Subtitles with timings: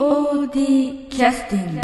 [0.00, 1.80] POD キャスティング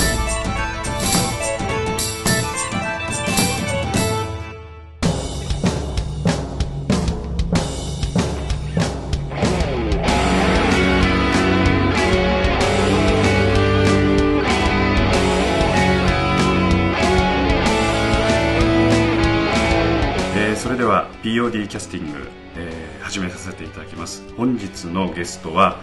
[20.39, 24.25] えーそれでは POD キャスティング、えー始めさせていただきます。
[24.37, 25.77] 本日のゲストは、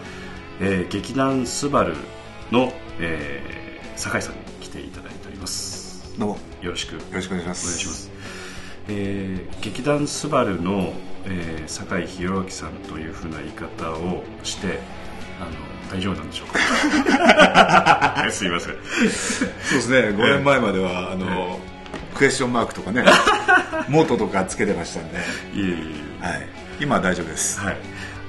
[0.60, 1.94] えー劇団スバル
[2.50, 3.54] の、えー
[3.96, 6.18] 酒井さんに来ていただいております。
[6.18, 6.38] どうも。
[6.62, 6.94] よろしく。
[6.96, 7.66] よろしくお願いします。
[7.66, 8.10] お願いします、
[8.88, 10.92] えー劇団スバルの、
[11.26, 14.80] えー酒井宏明さんというふうな言い方をして
[15.40, 18.26] あの大丈夫なんでしょうか？
[18.32, 18.74] すいません。
[18.74, 18.74] そう
[19.06, 19.98] ですね。
[20.08, 21.60] 5年前まではあの、
[22.16, 23.04] クエスチョンマークとかね
[23.88, 25.20] モートとかつけてましたんで、い
[25.56, 25.72] えいえい
[26.20, 26.26] え。
[26.26, 26.48] はい、
[26.80, 27.76] 今は大丈夫です、はい、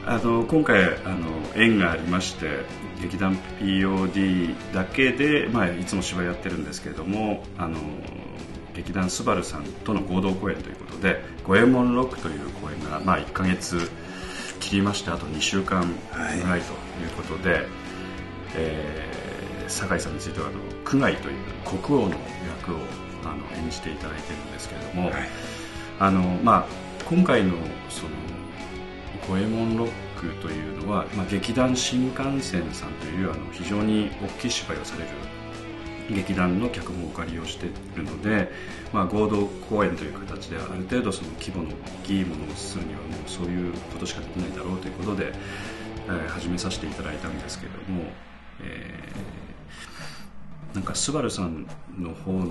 [0.06, 2.48] あの今回あの縁がありまして
[3.02, 7.78] 劇団 POD だけで、まあ、いつも芝居やってるんですけれどもあの
[8.74, 13.90] 劇団スバルさんとの合同公演ということで「五右衛門ロック」という公演が、まあ、1ヶ月
[14.60, 16.40] 切りましてあと2週間はい。
[16.40, 17.68] ぐらいということで、
[18.56, 19.16] えー
[19.68, 22.16] 酒井さんについてはあの久我井という国王の
[22.62, 22.80] 役を
[23.24, 25.14] あの演じていただいてるんですけれども、はい。
[26.00, 26.66] あのまあ、
[27.06, 27.54] 今回の
[27.90, 28.10] その
[29.28, 35.10] 五右衛門ロックというのは、まあ、劇団新幹線さんというあの非常に大きい芝居をされる
[36.10, 38.52] 劇団の脚本をお借りをしているので、
[38.94, 45.32] まあ、合同公演という形である程度その規模の大きいものをするにはもうそういうことしかできないだろうということで、
[46.08, 48.04] えー始めさせていただいたんですけれども、
[48.62, 49.46] えー
[50.76, 51.66] なんかスバルさん
[51.98, 52.50] の方の、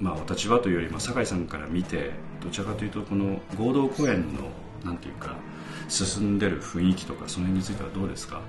[0.00, 2.10] まあ、お立場というよりも酒井さんから見て
[2.42, 4.50] どちらかというとこの合同公演の
[4.84, 5.36] なんていうか
[5.88, 8.40] 進んでる雰囲気とかその辺についてはどうですか、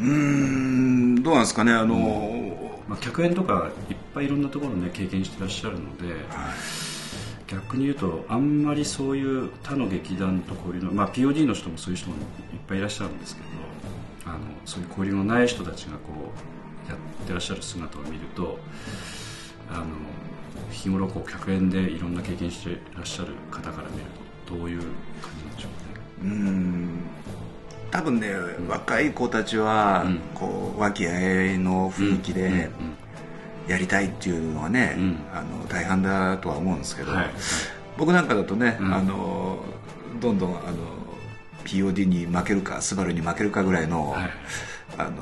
[0.00, 6.14] うーんどうなんですかねあの、まあ、客演とかいっぱいいろんなところね経験してらっしゃるので
[7.46, 12.22] 逆に言うとあんまりそういう他の劇団と交流の、まあ、POD の人もそういう人もいっ
[12.66, 13.48] ぱいいらっしゃるんですけど
[14.30, 16.12] あのそういう交流のない人たちがこ
[16.86, 18.58] うやってらっしゃる姿を見ると
[19.70, 19.86] あの
[20.70, 24.04] 日頃こう客演でいろんな経験してらっしゃる方から見る
[24.46, 24.90] とどういう感
[26.22, 26.88] うん。
[27.90, 28.28] 多分ね、
[28.68, 30.20] 若い子たちは、うん。
[30.34, 32.70] こう和気あいあいの雰囲気で、うん。
[33.68, 35.16] やりたいっていうのはね、うん。
[35.32, 37.24] あの大半だとは思うんですけど、はい。
[37.24, 37.32] はい
[37.98, 38.94] 僕なんかだとね、うん。
[38.94, 39.58] あの
[40.20, 40.76] どんどんあの
[41.64, 44.30] POD に負けるかスバルに負けるかぐらいの,、はい。
[44.96, 45.16] あの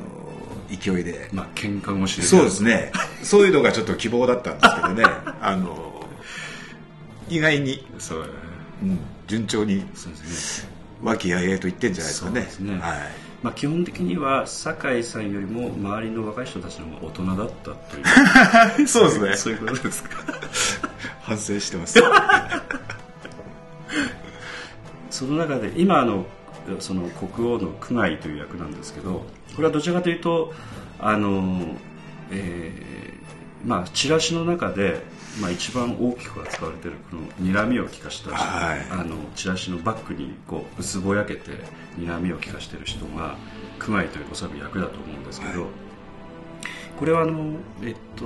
[0.68, 2.92] 勢いで、まあ喧嘩腰でそうですね。
[3.24, 5.04] そういうのがちょっと希望だったんですけどね。
[5.40, 6.06] あの
[7.28, 8.30] 意外に、そう
[8.82, 8.98] うん。
[9.26, 9.84] 順調に。
[9.94, 12.48] そうですね和気あいあいと言ってんじゃないですかね。
[12.60, 12.78] ね。
[12.80, 12.98] はい。
[13.42, 17.96] まあ、基本的には酒井さんよりも周りの若い人たちの方が大人だったと
[18.80, 18.88] いう。
[18.88, 19.36] そうですね。
[19.36, 20.10] そういうことですか。
[21.22, 21.98] 反省してます。
[25.10, 26.26] その中で今あの
[26.80, 29.24] その国王の久我井という役なんですけど
[29.54, 30.52] これはどちらかというと
[30.98, 31.76] あの、
[32.30, 32.86] えー
[33.66, 35.02] まあ、チラシの中で、
[35.41, 38.80] まあ、一番大きく扱われているこの睨みを利かした、はい。
[38.91, 41.50] あのチラシのバッグにこう薄ぼやけて
[41.98, 43.36] 睨みを利かしている人が
[43.78, 45.70] 久我井というおそらく役だと思うんですけど、はい。
[46.98, 48.25] これはあのえっと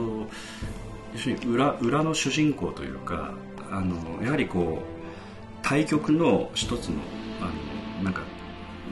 [1.13, 3.35] 要するに裏裏の主人公というか
[3.71, 5.01] あのやはりこう
[5.63, 7.01] 対局の一つの
[7.41, 7.47] あ
[7.99, 8.21] のなんか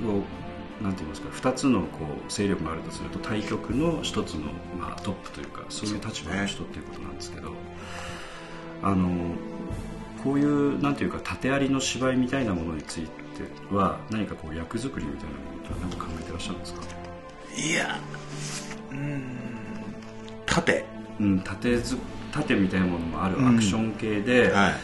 [0.05, 0.23] こ
[0.81, 7.53] うなんて言いますか二つのこう勢力があるとすると対局の一つの、まあ、トップというかそういう立場の人っていうことなんですけど、
[8.83, 9.09] あの
[10.23, 13.09] こういうなんていうか縦ありの芝居みたいなものについて
[13.75, 16.83] は何かこう役作りみたいなことは何か考えてらっしゃるんですか？
[17.57, 17.99] いや
[18.91, 19.23] うーん
[20.47, 20.85] 縦。
[21.21, 21.97] うん、縦ず
[22.33, 24.75] 縦みたいなものもあるアクション系で、はい。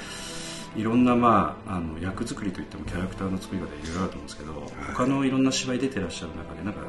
[0.81, 6.87] いろんな、まあ、あの役作りといってもキャラクターの作り方いろいろあると思うんですけど、他のいろんな芝居出てらっしゃる中でなんかこ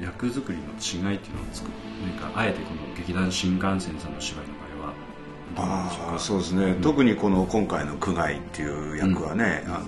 [0.00, 1.74] う役作りの違いっていうのを作る
[2.04, 4.51] なんかあえてこの劇団新幹線さんの芝居の
[5.56, 9.86] ああそうですね、特にこの今回の久我井っていう役はね、あの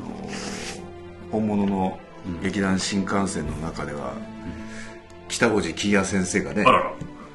[1.31, 1.99] 本物の
[2.43, 4.14] 劇団新幹線の中では、
[5.28, 6.64] 北大路欣也先生がね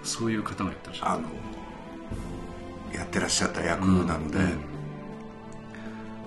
[0.03, 1.11] そういう方がやってらっしゃる。
[1.11, 1.21] あの
[2.93, 4.59] やってらっしゃった役なので、うん。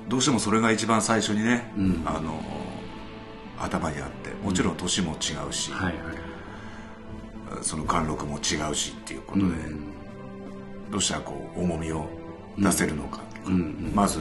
[0.08, 2.02] どうしてもそれが一番最初にね、うん。
[2.05, 2.40] あの
[3.58, 7.62] 頭にあってもちろん年も違うし、はいはい。
[7.62, 9.93] その貫禄も違うしっていうことで、うん
[10.92, 12.06] どうしたらこう重みを
[12.58, 13.92] 出せるのか、うんうん。
[13.94, 14.20] まず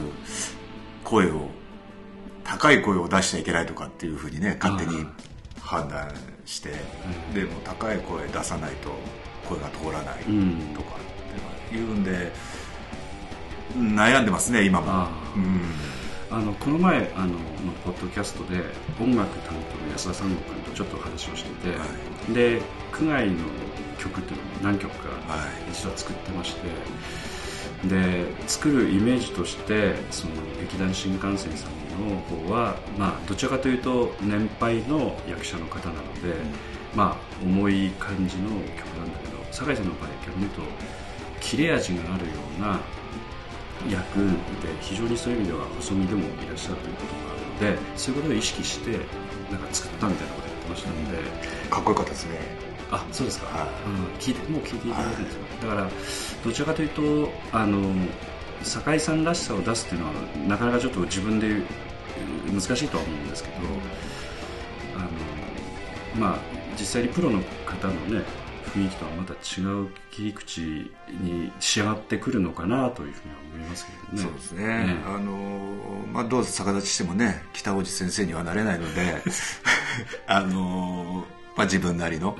[1.04, 1.48] 声を
[2.42, 5.06] 高い声を出しちゃいけないとかっていうふうにね勝手に
[5.60, 6.10] 判断
[6.46, 6.70] して、
[7.34, 8.90] でも高い声出さないと
[9.48, 10.96] 声が通らないうんとか
[11.68, 12.02] っていうん。
[12.02, 12.32] で
[13.76, 14.86] うん悩んでますね今も。
[14.88, 15.60] あうん。
[16.30, 17.38] あのこの前あのの
[17.84, 18.62] ポッドキャストで
[18.98, 21.84] 音楽担当の安田三悟君とちょっと話をしてて、は
[22.34, 23.36] で区外の
[23.98, 25.72] 曲っていうのも何曲かはい。
[25.72, 26.68] 実は作ってまして
[27.88, 36.34] で作るイメージとしてその劇団新幹線さんの方は、まあ、どちらかというと年配の役者の方なので、
[36.94, 40.62] まあ、重い感じの曲なんだけど酒井さんの場合逆に言うと
[41.40, 42.80] 切れ味があるような
[43.90, 44.32] 役で
[44.80, 48.90] 非常にそういう意味では細身でもいらっしゃるということもあるのでそういうことを意識して
[49.50, 51.18] なんか作ったみたいなましたので。
[51.70, 52.38] かっこよかったですね。
[52.90, 53.68] あそうですか、はい。
[53.86, 55.88] うん、聞いてもう聞いていただいてるんですよ、だから
[56.44, 57.94] どちらかというとあの
[58.62, 60.12] 酒井さんらしさを出すっていうのは
[60.46, 61.64] なかなかちょっと自分でうん
[62.52, 63.56] 難しいとは思うんですけど
[64.96, 65.08] あの
[66.20, 66.38] まあ
[66.78, 68.22] 実際にプロの方のね
[68.74, 70.60] 雰囲気とはまた違う切り口
[71.10, 74.22] に仕上がってくるのかなというふうには思いますけどね。
[74.22, 75.32] そうですね、ねあの
[76.12, 79.22] まあどう逆立ちしてもね北大路先生にはなれないので
[80.26, 81.26] あの
[81.56, 82.36] まあ自分なりの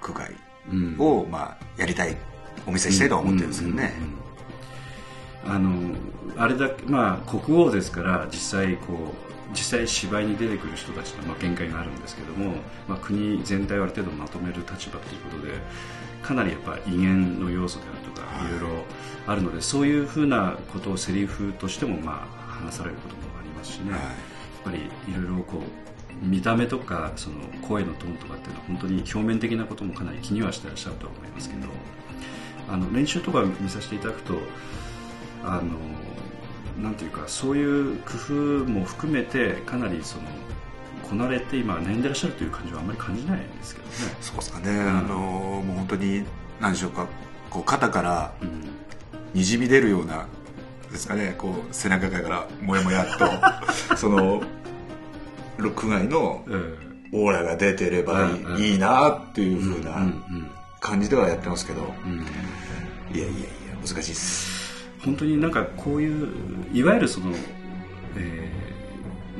[0.00, 0.30] 区外
[0.70, 0.96] うん。
[0.98, 2.16] を、まあやりたい
[2.66, 3.94] お見せしたいとは思ってるんですけどね、
[5.44, 5.94] うんうんうんうん。
[6.34, 12.54] あのあれだけまあ国王ですから実際こう実際芝居に出てくる人たちの、まあ、限界があるんですけども、
[12.88, 15.52] まあ、国全体をある程度まとめる立場ということで
[16.22, 18.84] かなりやっぱ威厳の要素であるとかはいいろいろ
[19.26, 24.00] あるのでそういうふうなことをセリフとしてもまあ話されることもありますしね、はい。
[24.00, 24.12] やっ
[24.64, 31.66] ぱりいろいろこう見た目とかその声のトーンとかっていうのは本当に表面的なこともかなり気にはしてらっしゃるとは思いますけど
[32.68, 34.34] あの練習とか見させていただくと
[35.42, 35.76] あの
[36.80, 38.32] なんていうかそういう工夫
[38.68, 40.24] も含めてかなりその
[41.08, 43.92] こなれて今悩んでらっしゃるという感じはあんまり感じないんですけどね。
[44.20, 46.24] そうですかね、あのもう本当に
[46.60, 47.06] 何でしょうか。
[47.50, 48.68] こう肩からうん。
[49.34, 50.26] にじみ出るような
[50.90, 51.34] ですかね。
[51.38, 53.26] こう背中からもやもやっと
[53.96, 54.42] その
[55.74, 56.74] 区外のえ
[57.12, 58.62] オーラが出てればいい,、うんうん。
[58.62, 60.22] いいなっていうえふうなうん
[60.80, 62.12] 感じではやってますけど、うん。
[62.12, 62.18] うん
[63.14, 63.46] いやいやいや
[63.80, 64.61] 難しいです
[65.04, 66.28] 本当になんかこういう
[66.72, 67.32] いわゆるその、
[68.16, 68.62] えー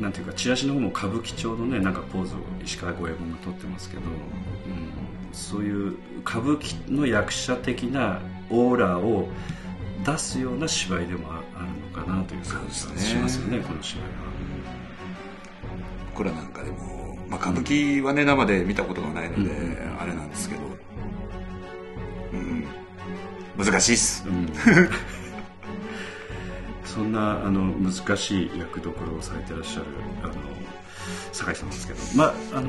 [0.03, 8.21] なんていうかチラシの方も歌舞伎町のねなんかポーズを石川五右衛門が撮ってますけど、うん、そういう歌舞伎の役者的な
[8.51, 9.29] オーラを
[10.05, 14.09] 出すような芝居でもああるのかなという感じがしますよねこの芝居は。
[16.11, 20.01] 僕らなんかでも、まあ、歌舞伎はね生で見たことがないので、うん。
[20.01, 20.63] あれなんですけど、
[22.33, 22.67] うん、
[23.57, 24.27] 難しいっす。
[24.27, 24.49] うん
[26.95, 29.87] そんなあの難しい役どころをされてらっしゃる
[30.23, 30.35] あの
[31.33, 32.69] 酒井さんですけど、まあ、あの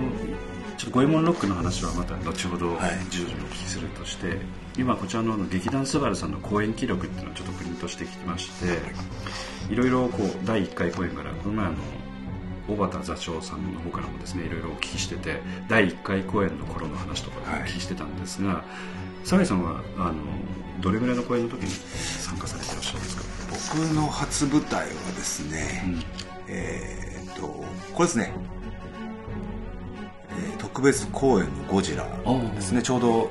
[0.78, 2.92] ちょっと五右衛門ロックの話はまた後ほどはい。
[3.10, 4.38] 徐々にお聞きするとして、
[4.78, 8.80] 今こちらの劇団スバルさんの公演記録っていうのをちょっとプリントしてきまして
[9.72, 11.76] いろいろこう第1回公演からこの前あの
[12.68, 18.64] 小畑座長さんの方からもですねいろいろお聞きしてて第1回公演の頃の話とかをお聞きしてたんですが、
[19.24, 20.16] 酒井さんはあの
[20.82, 23.23] どれぐらいの公演の時に参加されてらっしゃるんですか、
[23.72, 24.92] 僕の初舞台はで
[25.24, 26.04] すね、うん。
[26.48, 27.42] えーっと
[27.94, 28.34] これですね、
[30.32, 32.08] えー特別公演の「ゴジラ」
[32.56, 32.82] ですね。
[32.82, 33.30] ちょうど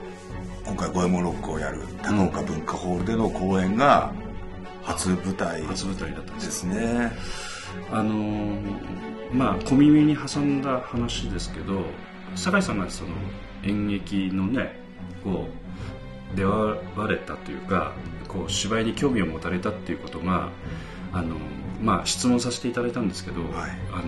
[0.64, 4.12] 今回五右衛門ロックをやる高岡文化ホールでの公演が
[4.84, 7.12] 初舞台初舞台だったんですね
[7.90, 8.60] あのー
[9.32, 11.80] まあ小耳に挟んだ話ですけど
[12.36, 13.10] 酒井さんがその
[13.64, 14.78] 演劇のね
[15.24, 15.48] こ
[16.32, 16.48] う出会
[16.96, 17.92] われたというか
[18.32, 20.50] こう芝居に興味を持たれたっていうことが
[21.12, 21.36] あの
[21.82, 23.70] まあ質問させていただいたんですけど、はい。
[23.92, 24.02] あの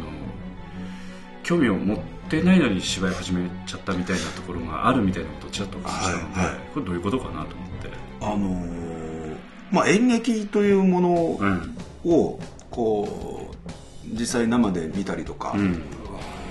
[1.42, 1.98] 興味を持っ
[2.30, 6.56] てないのに芝居始めちゃったみたいなところがあるみたいなことをちらっとお聞きしたので、はいはい。
[6.72, 7.46] これどういうことかなと思っ
[7.82, 7.90] て。
[8.22, 9.36] あのー
[9.70, 11.76] まあ演劇というものうん。
[12.04, 12.38] を
[12.70, 15.82] こう実際生で見たりとか、うん。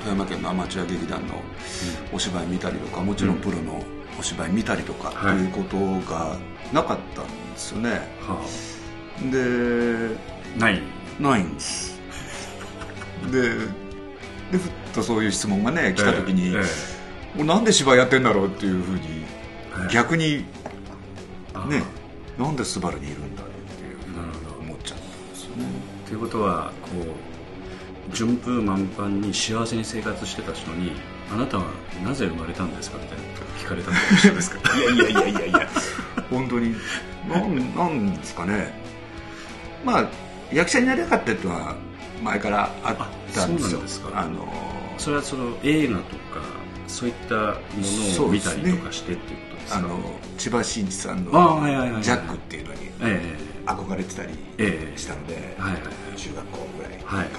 [0.03, 1.35] 富山県のアマチュア劇団の
[2.11, 3.81] お芝居見たりとかもちろんプロの
[4.19, 5.77] お芝居見たりとかとはいいうこと
[6.11, 6.37] が
[6.73, 7.89] なかったんですよね、
[8.21, 8.41] は
[9.31, 10.15] で
[10.57, 10.81] あ、ない。
[11.19, 11.99] ないんです。
[13.31, 16.63] ででふっとそういう質問がね来た時に、ええ。
[17.35, 18.99] えもうなんで芝居やってんだろうっていうふうに
[19.89, 20.45] え逆に
[21.53, 21.81] あね
[22.37, 24.59] なんでスバルにいるんだっていうなるほど。
[24.59, 25.65] 思っちゃったんですよね。
[26.07, 26.89] ということはこ
[28.11, 30.91] う順風満帆に幸せに生活してた人に
[31.31, 31.65] あなたは
[32.03, 34.59] なぜ生まれたんですかみたいなことを聞かれたと一緒ですか？
[34.77, 35.69] いやいやいやいやいや。
[36.29, 36.75] 本当に
[37.27, 38.73] なんなんですかね。
[39.85, 40.09] まあ
[40.51, 41.75] 役者になりたかったっていうのは
[42.23, 43.81] 前からあったんですよ。
[44.13, 44.47] あの
[44.97, 46.41] それはその映画とか
[46.87, 47.43] そういったも
[48.19, 49.79] のを見たりとかしてっていうことですか？
[49.79, 49.99] あの
[50.37, 51.31] 千葉真一さんの
[52.01, 53.21] ジャックっていうのにえ
[53.65, 55.55] 憧れてたりええしたので、
[56.15, 57.29] 中学校ぐらいから、はい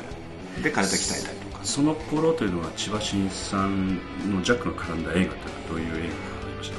[0.62, 1.64] で体鍛えたりとか。
[1.64, 3.96] その頃というのは千葉真一さん
[4.30, 5.36] のジャックが絡んだ映画というのは
[5.68, 6.70] どういう映画がありまし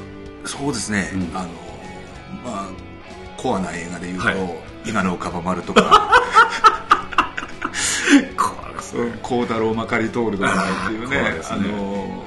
[0.44, 0.50] た？
[0.50, 1.38] そうですね、うん。
[1.38, 1.50] あの
[2.46, 2.70] まあ
[3.46, 4.38] コアな映画でいうと、はい。
[4.88, 6.10] 今の岡場丸とか。
[9.22, 11.42] 孝太郎まかり通るとかっていうねね。
[11.50, 12.24] あの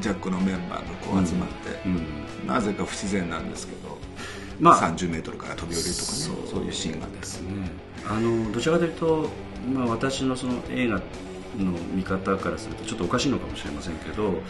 [0.00, 3.98] ジャックのメンバーがこう集まって、うんなぜか不自然なんですけど、
[4.60, 6.18] まあ30メートルから飛び降りるとかね
[6.50, 7.70] そういうシーンがですね
[8.06, 9.30] あのどちらかというと、
[9.72, 10.96] まあ、私のその映画
[11.56, 14.42] の見方からするとちょっとおかしいのかもしれませんけど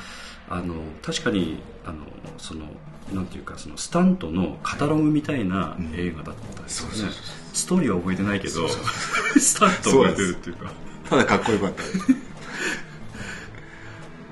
[0.48, 2.04] あの確かにあの
[2.38, 2.66] その
[3.12, 7.12] なんていうかそのスタントのカタログみたいな映画だったですよね、
[7.52, 10.72] ストーリーは覚えてないけどスタントを覚えてるっていうか。
[11.08, 11.82] ただかっこよかった。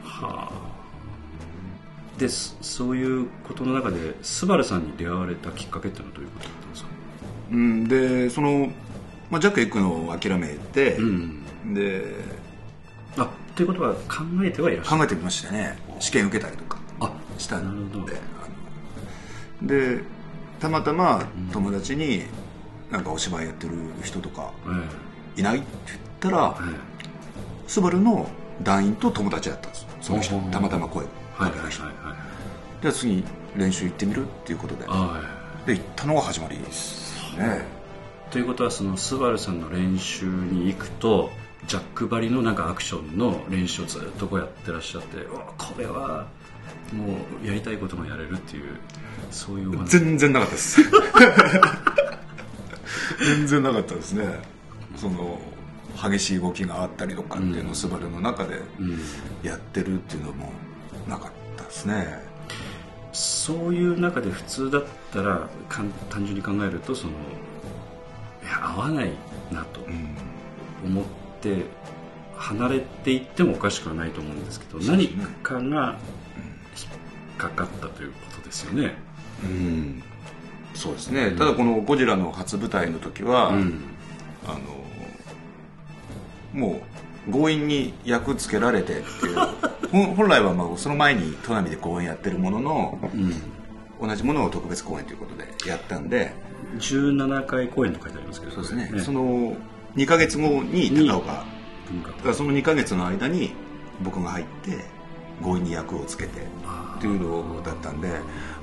[0.04, 0.52] はあ。
[2.18, 6.88] でそそういうことの中でスバルさんに出会われたきっかけっていうのはどういうことだったんですか？
[7.50, 7.88] うん。
[7.88, 8.72] でその、
[9.30, 11.74] まあ、ジャック行くのを諦めて、うん。
[11.74, 12.04] で
[13.18, 14.98] あということは考えてはいらっしゃる。
[14.98, 18.00] 考えてみましたね試験受けたりとかあしたなるほど。
[18.00, 20.02] んでで
[20.58, 22.24] たまたま友達に
[22.90, 24.52] なんかお芝居やってる人とか
[25.36, 26.92] えいないって言ったらええ。
[27.68, 28.28] スバルの
[28.62, 31.84] 団員と友達だったんですその人たまたま声をはいはいかけた人
[32.82, 33.24] じゃあ次
[33.56, 34.84] 練習行ってみるっていうことで。
[34.86, 35.22] は
[35.64, 37.64] で行ったのが始まりですね。
[38.28, 38.32] い。
[38.32, 41.30] ということはそのスバルさんの練習に行くと
[41.66, 45.18] ジャックバリのなんかアクションの練習をずっとこうやってらっしゃって
[45.58, 46.26] これは
[46.92, 48.76] もうやりたいこともやれるっていう
[49.30, 50.82] そういうお話全然なかったです。
[53.20, 54.26] 全然なかったですね。
[54.96, 55.40] その
[56.10, 58.98] 激しい動きがあったりとかっていうのをスバルの中でうん。
[59.42, 60.50] やってるっていうのも
[61.08, 62.22] なかったですね。
[63.12, 65.48] そういう中で普通だったら
[66.10, 69.12] 単純に考えるとそのいや合わない
[69.50, 70.16] なとうん。
[70.84, 71.04] 思
[71.50, 71.64] って
[72.36, 75.66] 離れていってもおかしくはないと思うんですけど何かが引っ
[77.36, 78.94] かかったということですよね。
[79.44, 80.02] うん。
[80.74, 83.80] そうですね、ただこの「ゴジラ」の初舞台の時は、うん。
[84.46, 84.58] あ
[86.54, 86.82] のも
[87.28, 89.36] う強引に役つけられてっていう
[90.16, 92.98] 本来はまあその前に砺波で公演やってるものの
[94.00, 96.34] うん、同じものを特別公演ということでやったんで。
[96.78, 98.88] 17回公演と書いてありますけどそうですね。
[98.90, 99.56] これその
[99.96, 101.32] 2ヶ月後に高岡。
[101.32, 103.52] だからその2ヶ月の間に
[104.02, 104.84] 僕が入って
[105.42, 108.08] 強引に役をつけてあっていうのだったんで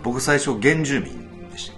[0.01, 1.75] 僕最初原住民でした。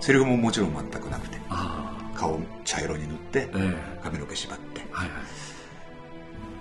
[0.00, 4.00] セリフももちろん全くなくてあ顔茶色に塗ってええ。
[4.02, 5.18] 髪の毛縛ってはいはい。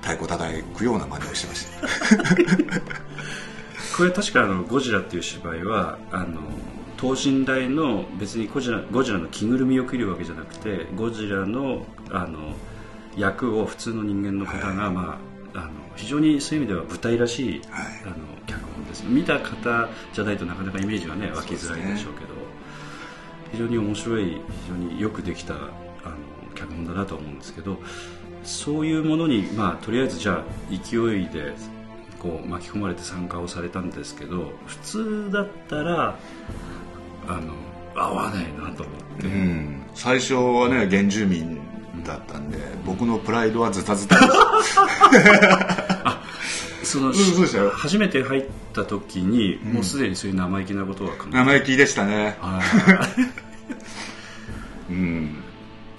[0.02, 2.82] 太鼓叩くような真似をしてました。
[3.98, 6.42] これ確かあのゴジラっていう芝居はあの
[6.98, 12.56] 等身大の別にゴジラゴジラの着ぐるみを着るわけじゃなくてゴジラのあの
[13.18, 15.20] 役を普通の人間の方が、ま
[15.54, 17.86] あ、あの非常にそういう意味では舞台らしい、はい。
[18.06, 18.16] あの
[18.46, 19.04] 脚本です。
[19.06, 21.32] 見た方じゃないとなかなかイメージがね。
[21.36, 22.42] 湧きづらいでしょうけど
[23.52, 25.66] 非常に面白い非常によくできたあの
[26.56, 27.78] 脚本だなと思うんですけど
[28.44, 31.54] そういうものに、まあ、とりあえずじゃあ勢いで
[32.20, 36.18] こう巻き込まれて参加をされたんですけど普通だったら
[37.28, 37.54] あの
[37.96, 39.84] 合わないなと思って、うん。
[39.94, 41.60] 最初はね原住民
[42.04, 44.20] だったんで僕のプライドはズタズタ。
[44.20, 44.28] で
[46.84, 47.70] その、んそうでしたよ。
[47.72, 52.38] 初めて入った時に、もうすでにそういう生意気なことは生意気でしたね。
[52.42, 52.60] は
[54.90, 54.94] い。
[54.94, 55.44] うん。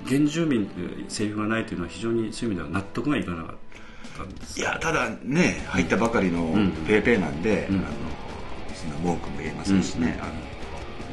[0.07, 0.75] 原住民って
[1.09, 3.57] セリフがないというのは非常にそういう意味では納得がいかなかっ
[4.19, 6.73] たんですいやただね入ったばかりのん。
[6.87, 7.77] ペーペーなんで、うん。
[7.77, 7.87] あの
[8.75, 10.33] そんな文句も言えませんしね、あの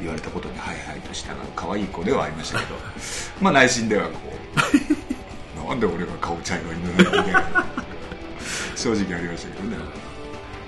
[0.00, 2.74] 言われたことにはいはいと従う可愛い子ではありましたけど
[3.40, 4.18] まあ内心ではこ
[5.64, 7.32] う なんで俺が顔茶色いけないの
[8.74, 9.76] 正直ありましたけどね。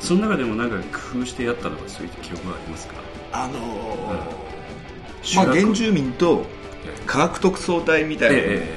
[0.01, 0.77] その中でもなんか
[1.13, 2.95] 工夫してやったのかそういう記憶はありますか？
[3.33, 4.43] あのー
[5.23, 6.45] 主役まあ原住民と
[7.07, 8.69] 科学特捜隊みたいなのがえ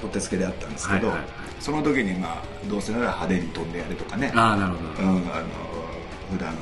[0.00, 1.28] 取ってつけであったんですけど、はいはいはい。
[1.60, 4.32] その時にまあどうせなら派手に飛んでやれとかね。
[4.34, 5.22] ああなるほど、うん、あの
[6.32, 6.54] 普段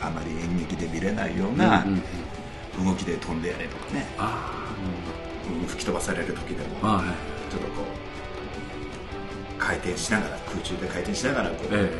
[0.00, 2.02] あまり演劇で見れないようなうんうん
[2.78, 2.84] うん。
[2.86, 4.52] 動きで飛んでやれとかね、あ
[5.60, 5.66] うん。
[5.66, 7.82] 吹き飛ばされる時でもちょっとこ
[9.58, 11.90] う回転しながら空中で回転しながらこう、え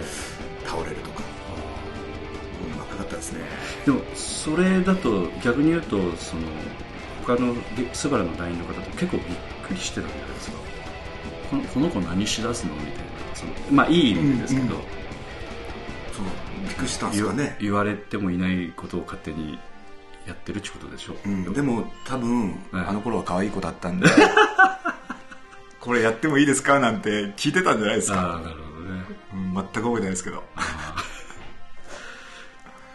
[0.65, 1.21] 倒れるとか。
[1.21, 3.41] うまかったですね。
[3.83, 6.43] えでもそれだと逆に言うとその
[7.27, 9.27] 他のでスバルの団員の方と結構びっ
[9.67, 10.57] くりしてたんじゃないですか。
[11.51, 12.75] このこの子何しだすの？
[12.75, 13.01] みたいな。
[13.35, 14.81] そのまあいい意味ですけど、うん
[16.13, 16.25] そう
[16.67, 17.57] びっくりしたんですかね。
[17.61, 19.59] 言われてもいないことを勝手に
[20.27, 24.09] やってるってことでしょ、うん、でも多分、はいあの頃は可愛い子だったんで
[25.81, 29.05] これやってもいいですかなんて聞いてたんじゃないですか、ああなるほどね。
[29.35, 30.43] うん、全く覚えてないですけど。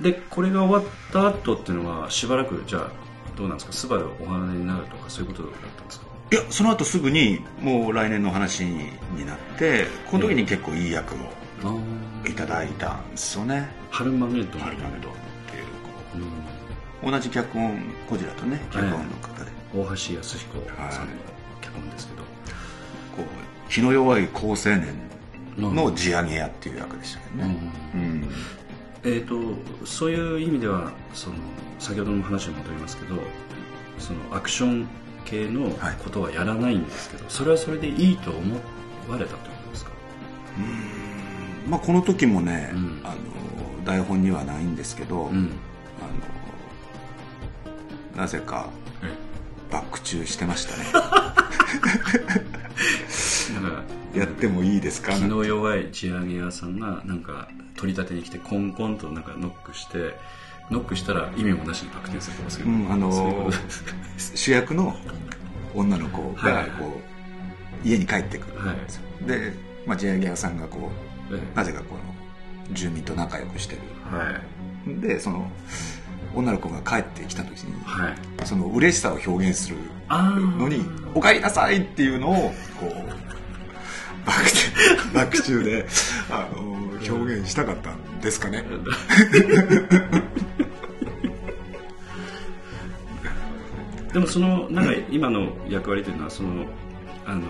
[0.02, 2.92] でこれが終わった後っていうのはしばらくじゃあ
[3.38, 3.74] どうなんですか？
[3.74, 6.06] スバルお花になるとかそういうことだったんですか？
[6.32, 8.88] いやその後すぐにもう来年の話に
[9.26, 11.18] なってこの時に結構いい役を
[12.28, 13.70] いただいたんですよね。
[13.90, 14.66] ハルマメドっていう
[16.16, 20.60] うんこう同じ脚本こちらとね脚本の方で、大橋康彦
[20.92, 21.14] さんの
[21.62, 22.28] 脚本ですけど、こ
[23.22, 24.94] う気の弱い好青年
[25.58, 27.58] の地上げ屋っていう役でしたけどね、
[27.96, 28.30] うん。
[29.04, 31.36] えー、とそういう意味ではその
[31.80, 33.16] 先ほどの話に戻りますけど
[33.98, 34.88] そのアクション
[35.26, 35.72] 系の
[36.04, 38.56] ことはやらないんですけど、それはそれでいいと思
[39.10, 39.92] われたということですか？
[41.68, 43.02] まあ、この時もね、うん。
[43.04, 45.52] あの台本にはないんですけど、うん。
[48.16, 48.70] あのなぜか
[49.72, 50.86] バック中してましたね。
[54.16, 55.14] やってもいいですか？
[55.14, 60.16] 気の弱い地上げ屋さんがなんか取り立てに来てコンコンとなんかノックして
[60.70, 63.58] ノックしたら意味もなしにバク転するとかそういううんあのそういうこと
[64.36, 64.94] 主役の
[65.74, 66.54] 女の子はい。
[66.54, 67.00] がこ
[67.84, 69.54] う、家に帰ってくるはいんですよ、で、
[69.88, 71.11] まあ、地上げ屋さんがこうえ
[71.56, 72.02] なぜかこの
[72.74, 73.82] 住民と仲良くしてる。
[74.14, 74.32] えは
[74.98, 75.02] い。
[75.02, 75.50] でその
[76.34, 78.16] 女の子が帰ってきた時にはい。
[78.46, 79.76] その嬉しさを表現する
[80.58, 85.86] のに「おかえりなさい!」っていうのをこうバック中バック中で
[86.30, 86.62] あの
[87.16, 88.64] 表現したかったんですかね。
[94.14, 96.66] でもそのなんか今の役割というのはその
[97.26, 97.42] あの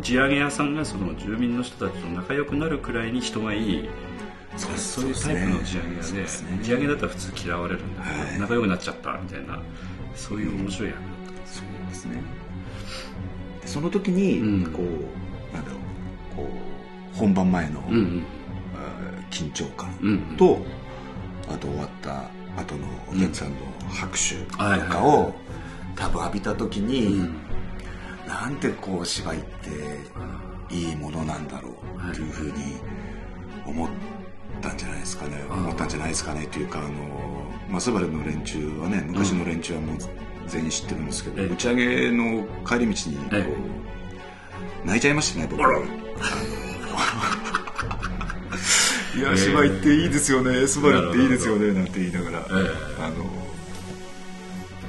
[0.00, 3.88] 地上げ屋さんがその住民の人たちと仲良くなるくらいに人がいい
[4.56, 6.26] そうそういうタイプの地上げ屋でね。
[6.62, 9.60] 地上げだったら普通嫌われるんだけど、はい仲良くなっちゃったみたいな
[10.14, 12.22] そういう面白い役だったんですよそうですね。
[13.62, 14.72] でその時にうん。
[14.72, 15.80] こう、なんだろう
[16.36, 16.48] こ
[17.14, 18.22] う本番前の、うんうん。
[19.30, 20.36] 緊張感うんうん。
[20.36, 20.58] と、
[21.48, 22.30] あと終わった
[22.60, 23.56] 後のお客さんの
[23.90, 25.34] 拍手とはいはいかを、
[25.94, 27.36] 多分浴びた時に、うん
[28.28, 32.52] なんてこう芝居っていいものなんだろうっていうふうに
[33.66, 33.88] 思っ
[34.60, 36.90] たんじゃないですかね、思ったんじゃないですかねっていうかあの、
[37.70, 39.96] まあ、スバルの連中はね昔の連中はもう
[40.46, 43.56] 全員知ってるんですけど、ええ打ち上げの帰り道にこう、え
[44.84, 45.84] 泣いちゃいましたね僕あの
[49.16, 52.44] いや芝居っていいですよねスバルっていいですよねなんて言いながら、え
[53.00, 53.24] あの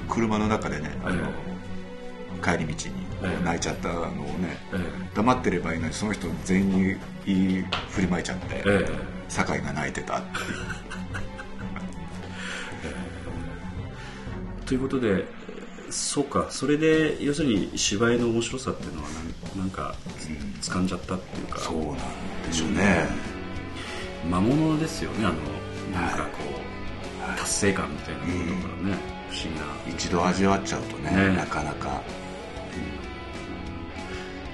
[0.09, 1.31] 車の中でねあの、
[2.43, 3.08] 帰り道にええ
[3.43, 4.77] 泣いちゃったのをねえ
[5.13, 8.63] 黙ってればいいのにその人全員に言い振りまいちゃって、
[9.27, 10.35] 酒井が泣いてたっていう。
[14.65, 15.25] ということで
[15.89, 16.47] そうか。
[16.49, 19.19] それで要するに芝居の面白さっていうのはな
[19.55, 19.69] んなん。
[19.69, 19.95] か
[20.61, 21.95] 掴んじゃったっていうか、そうなん
[22.47, 23.07] でしょうね、
[24.29, 25.25] 魔物ですよね。
[25.25, 26.43] あのなんかこ
[27.35, 28.97] う、達成感みたいなものとかね、
[29.29, 29.65] 不思議な。
[29.95, 31.35] 一度味わっちゃうとねね。
[31.35, 32.01] なかなか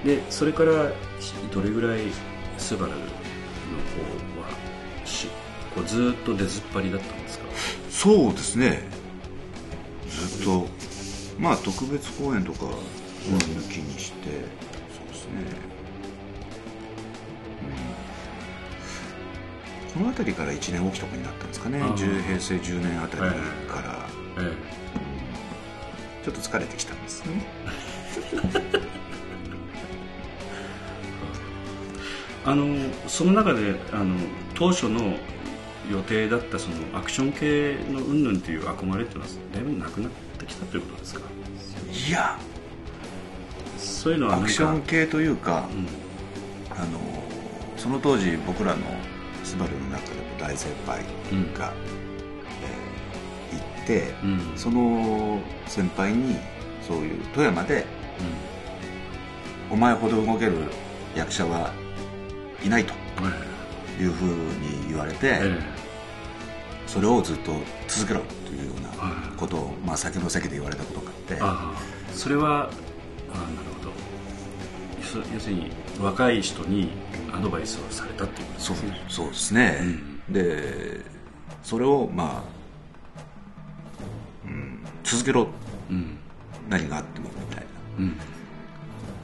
[0.06, 2.00] でそれからひどれぐらい
[2.58, 3.02] スバルの方
[4.40, 4.48] は
[5.04, 5.26] し
[5.74, 7.44] こうずーっと出ずっぱりだったんですか？
[7.90, 8.84] そうですね。
[10.08, 10.68] ずっと
[11.38, 13.38] まあ特別公演とかは抜
[13.68, 15.32] きにして、そうですね、
[19.96, 20.00] うん。
[20.00, 21.80] この辺りから1年おきとかになったんですかね。
[21.82, 21.94] あー。
[21.94, 23.20] 10平成10年あたり
[23.68, 24.08] から。
[24.38, 24.54] え
[26.24, 27.40] ちょっと疲れてきたんですね
[32.46, 32.76] あの
[33.08, 34.14] その中であの
[34.54, 35.16] 当初の
[35.90, 41.20] 予定だったそのアクション系の云々っていう憧れっていうのはだいぶなくなってきたということですか？
[42.08, 42.38] いや。
[43.76, 45.86] そういうのはアクション系というか、うん。
[46.80, 47.00] あの
[47.76, 48.82] その当時僕らの
[49.44, 51.02] スバルの中でも大先輩
[51.58, 51.72] が、
[53.52, 54.56] えー行って、うん。
[54.56, 56.36] その先輩に
[56.86, 57.86] そういう富山で
[59.70, 60.54] お前ほど動ける
[61.16, 61.72] 役者は
[62.64, 62.92] いないと
[63.98, 65.60] いいうふうに言われて、え
[66.86, 67.52] それをずっと
[67.88, 69.36] 続けろというようなはい。
[69.36, 71.10] ことを、まあ、先の席で言われたことが
[71.42, 72.70] あってそれはああなる
[73.78, 73.92] ほど。
[75.02, 76.90] そ要するに若い人に
[77.32, 79.78] アドバイスをされたっていうことですそうねそうですね、
[80.28, 80.32] うん。
[80.32, 81.00] で
[81.62, 82.44] それをまあ、
[84.46, 85.48] うん、続けろ
[85.90, 86.18] うん。
[86.68, 87.64] 何があってもみたいな
[87.98, 88.16] うん。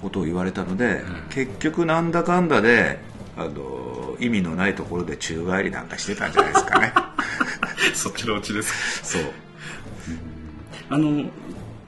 [0.03, 1.03] ことを言われたので、ん。
[1.31, 2.99] 結局なんだかんだで
[3.37, 6.93] あの意味のないところで宙返りなんかしてたんじゃないですかね。
[7.95, 9.23] そっちのうちですそう。
[10.91, 11.31] あの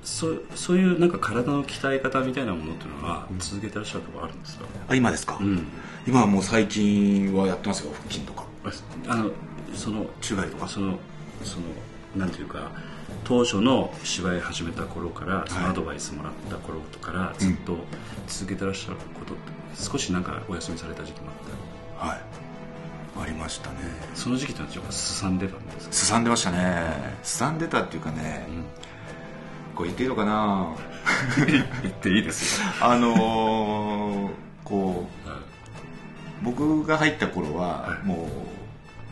[0.02, 5.66] そそういうなんか体の鍛え方みたいなものっていうのは続けてらっしゃるところあるんですか、あ今ですか、うん、
[6.06, 8.44] 今はもう最近はやってますよ腹筋とか。
[9.06, 9.30] あの
[9.74, 10.68] その宙返りとか。
[10.68, 10.98] その
[11.42, 11.66] その
[12.16, 12.70] なんていうか
[13.24, 17.76] 当初の芝居始めた頃からそのアドバイスもらった頃からずっと
[18.28, 19.42] 続けてらっしゃることって
[19.90, 22.20] 少しなんかお休みされた時期もあったはい。
[23.22, 23.76] ありましたね。
[24.14, 25.92] その時期ってのはすさんでたんですか？
[25.92, 27.16] すさんでましたね。
[27.22, 28.44] すさんでたっていうかね、
[29.76, 30.74] これ言っていいのかな？
[31.82, 34.30] 言っていいですよ、 あのー
[34.64, 35.38] こうはい。
[36.42, 38.06] 僕が入った頃は、はい。
[38.06, 38.28] も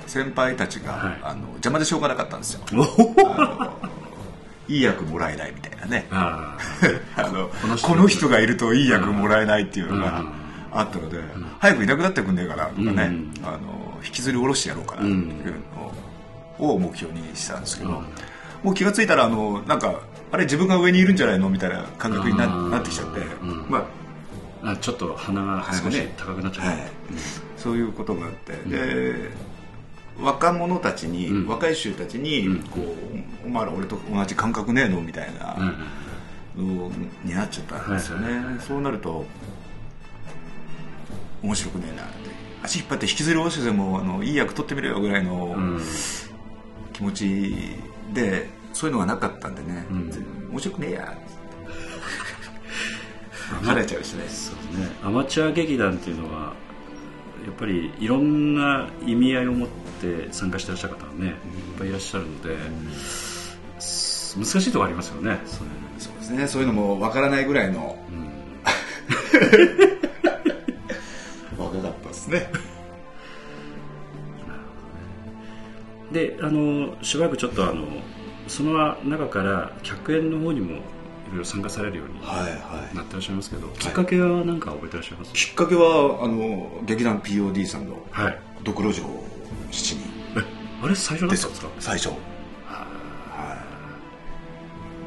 [0.06, 1.20] う先輩たちが、はい。
[1.22, 2.60] あの邪魔でしょうがなかったんですよ。
[2.74, 4.01] お
[4.72, 6.06] いい役もらえないみたいなね。
[6.10, 6.56] あ
[7.16, 7.50] あの
[7.82, 10.32] この人がいるといい役もらえないっていうのがうん。
[10.74, 11.18] あったので、
[11.58, 13.32] 早くいなくなってくんねえかなとかね、うん。
[13.44, 13.58] あの
[14.02, 15.54] 引きずり下ろしてやろうかなっていう
[16.58, 17.96] のを目標にしたんですけど、うん。
[18.62, 22.70] もう気が付いたらあのなんかあれ自分が上にいるんじゃないのみたいな感覚になうん。
[22.70, 23.66] なってきちゃって、うん。
[23.68, 23.84] ま
[24.64, 26.76] あちょっと鼻が少し高くなっちゃう、はい。
[27.58, 29.30] そういうことがあって、で
[30.20, 31.46] 若者たちに、うん。
[31.46, 32.62] 若い衆たちに、うん。
[32.64, 32.80] こ
[33.44, 35.74] うお前ら俺と同じ感覚ねえのみたいな、うん
[36.54, 36.90] の
[37.24, 39.24] になっちゃったんですよね、そうなると
[41.42, 42.12] 面白くねえなって。
[42.62, 45.80] 足引っ張って引きずり下ろしてでもあのいい役取ってみろよぐらいのうん。
[46.92, 47.76] 気持ち
[48.12, 50.10] でそういうのがなかったんでね、うん。
[50.50, 51.18] 面白くねえや
[53.62, 54.28] 晴 れちゃうしね。
[54.28, 54.90] そうね。
[55.02, 56.52] アマチュア劇団っていうのはや
[57.50, 59.68] っぱりいろんな意味合いを持っ
[60.00, 61.34] て参加してらっしゃる方がね、いっ
[61.78, 62.56] ぱいいらっしゃるので、
[63.80, 65.40] す難しいところありますよね。
[65.46, 66.46] それそうですね。
[66.48, 68.32] そういうのもわからないぐらいのうん。
[71.62, 72.50] 若かったですね。
[76.12, 77.86] であのしばらくちょっとあの
[78.48, 80.80] その中から客演の方にもい
[81.38, 82.96] ろ参加されるようにはいはい。
[82.96, 85.32] なってらっしゃいますけど、きっかけは何か覚えてらっしゃいます？
[85.32, 89.06] きっかけはあの劇団 POD さんのはい「ドクロ城
[89.70, 90.04] 七人。
[90.36, 90.42] え
[90.82, 91.68] あれ最初」だですか？
[91.78, 92.10] 最初。
[92.68, 93.56] は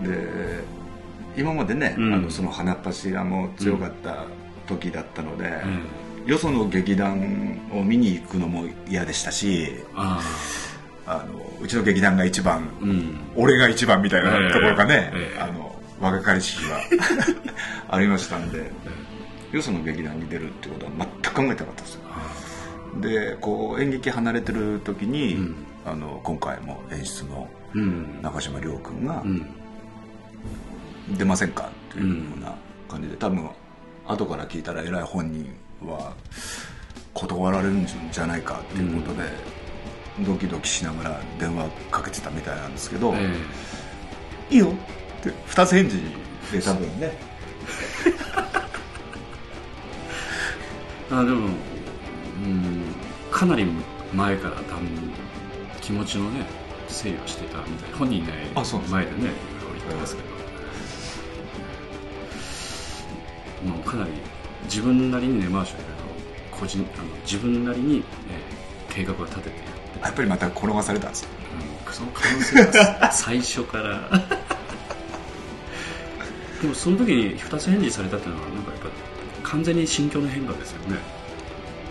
[0.04, 0.08] い。
[0.08, 0.64] で
[1.38, 2.14] 今までね、うん。
[2.14, 4.26] あのその花っ柱も強かった
[4.68, 5.52] 時だったので、
[6.26, 10.20] えよその劇団を見に行くのも嫌でしたしあ
[11.06, 11.24] あ。
[11.28, 13.20] のうちの劇団が一番あうん。
[13.36, 15.40] 俺が一番みたいなところがね、ええ。
[15.40, 15.75] あの
[16.06, 16.80] 若かりし日は
[17.90, 18.72] ありましたんで
[19.52, 22.02] よその劇団に出るってことは全く考えてなかったですよ。
[23.02, 25.56] でこう演劇離れてる時に、うん。
[25.86, 28.22] あの今回も演出のうん。
[28.22, 29.48] 中島亮君がうん。
[31.18, 32.56] 出ませんかっていうような
[32.90, 33.50] 感じで多分
[34.08, 36.14] 後から聞いたら偉い本人は
[37.14, 39.30] 断られるんじゃないかっていうことで、
[40.26, 43.30] ドキドキしながら電話かけてたみたいなんですけど、え。
[44.50, 44.74] いいよ
[45.30, 45.98] って二つ返事。
[46.52, 47.12] で多分ね。
[47.12, 47.14] え
[51.16, 51.48] あでも
[52.44, 52.84] うん
[53.32, 53.66] かなり
[54.14, 54.88] 前から多分
[55.82, 56.46] 気持ちのね
[56.88, 57.90] 整理をしてたみたい。
[57.98, 58.92] 本人いないあそうです。
[58.94, 59.34] 前でねいろいろ
[59.76, 60.22] 言ってますけ
[63.66, 64.12] ど、もうかなり
[64.66, 65.88] 自分なりに根回しをいろい
[66.52, 69.58] ろ個人あの自分なりに、えー計画を立ててやっ
[69.94, 71.30] てやっぱりまた転がされたんですよ
[71.88, 74.10] うんその可能性は最初から
[76.66, 78.90] でもその時に二つ返事されたっていうのはなんかやっぱ
[79.52, 80.98] 完全に心境の変化ですよね、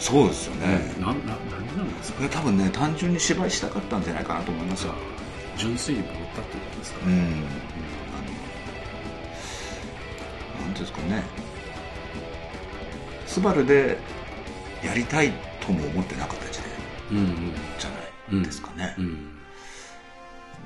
[0.00, 2.18] そうですよね、なな何なんですか？
[2.18, 4.94] これ多分ね単純に芝居したかったんじゃないかなと思いますよ。
[5.56, 7.12] 純粋に戻ったってことですか、うん。
[7.12, 7.46] あのなんてい
[10.66, 11.22] うんですかね。
[13.28, 13.96] スバルで
[14.82, 15.32] やりたい
[15.64, 16.66] とも思ってなかった時代
[17.12, 17.52] うんうん。
[17.78, 17.90] じゃ
[18.32, 19.33] ないですかね、うん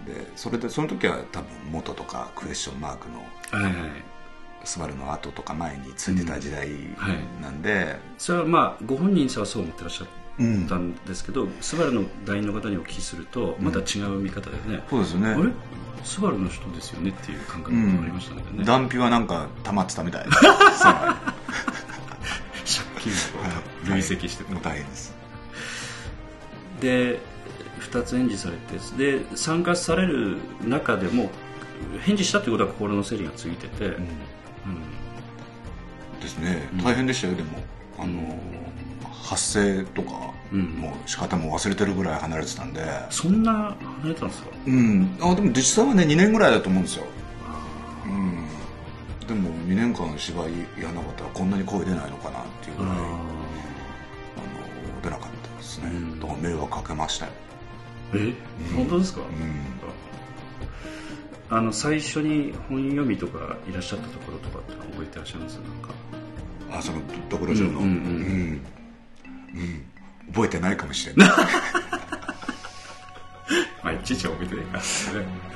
[0.09, 3.19] でそれでその時は多分元とかクエスチョンマークの
[3.63, 3.91] はいはい。
[4.65, 10.07] スバルの後とか前についてた時代はいなんで、それはまあご本人さはそう思ってらっしゃ
[10.39, 15.29] うんったんですけど、スバルの団員の方にお聞きするとまた違う見方でね、そうですよね。
[15.31, 15.51] あれ？
[16.05, 20.55] スバルの人ですよねっていう感覚がありましたのでね、断片はなんか溜まってたみたいです 借
[23.01, 23.15] 金を
[23.87, 25.15] 累積してて、もう大変です。
[26.81, 27.21] で
[27.79, 31.31] 2つ返事されてで参加される中でも
[32.01, 34.07] 返事したってことは心の整理がついてて、うん。
[36.21, 36.69] ですね。
[36.73, 36.85] うん。
[36.85, 37.51] 大変でしたよでも。
[37.99, 38.39] あの、
[39.13, 40.63] 発声とかうん。
[40.63, 42.85] もう仕方も忘れてるぐらい離れてたんで。
[43.11, 44.49] そんな離れたんですか？
[44.67, 45.17] うん。
[45.21, 47.05] あでも実際はね2年ぐらいだと思うんですよ。
[48.07, 48.49] うん。
[49.27, 53.19] でも2年間芝居やらなかったらこんなに声出ないのかなっていうぐらいあの
[55.03, 56.19] 出なかったですね、うん。
[56.19, 57.33] だから迷惑かけましたよ
[58.15, 58.33] え、
[58.75, 59.25] 本当ですか、う
[61.55, 61.57] ん。
[61.57, 65.55] あの最初に本読みとかいらっしゃったところとかって覚えてらっしゃいます？
[65.55, 65.91] なんか。
[66.71, 67.81] あそのドクロ城の？
[67.81, 67.95] うんうんう
[69.59, 69.85] ん
[70.33, 71.29] 覚えてないかもしれない。
[73.83, 74.87] まあいちいち覚えてないからね。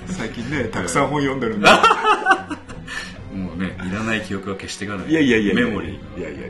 [0.09, 1.69] 最近ねたくさん本読んでるんで。
[3.37, 5.11] もうねいらない記憶は消していかない。
[5.11, 6.19] いやいやいやいやメモリー。
[6.19, 6.49] いやいやいや。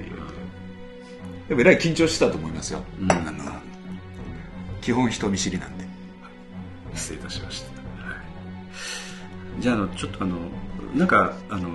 [1.49, 3.11] でもえらい緊張してたと思いますよ、うん。
[3.11, 3.61] あの
[4.81, 5.82] 基本人見知りなんで
[6.95, 7.69] 失礼いたしました、
[8.07, 8.17] は
[9.59, 9.63] い。
[9.63, 10.37] じゃああのちょっとあの
[10.95, 11.71] なんかあの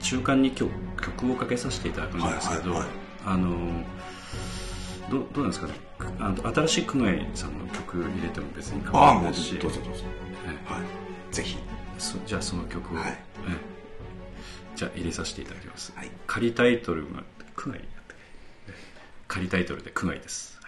[0.00, 2.88] 中間に今日曲をかけさせていただくんですけど、はいはいはい。
[3.26, 3.84] あの
[5.10, 5.74] どどうなんですかね？
[6.18, 10.04] あの新しい久米さんの曲入れても別に構わないですしどうぞどうぞ。
[10.68, 10.80] はい。
[10.80, 11.34] はい。
[11.34, 11.58] ぜひ。
[11.98, 13.10] そじゃあその曲を、はい。
[13.10, 13.16] え
[13.48, 13.70] え。
[14.76, 16.10] じゃあ入れさせていただきます、はい。
[16.26, 17.22] 仮タイトルが
[17.56, 18.16] 「久外」やったっ
[18.66, 18.72] け？
[18.72, 18.74] ええ
[19.28, 20.59] 仮タイトルで「久外」です、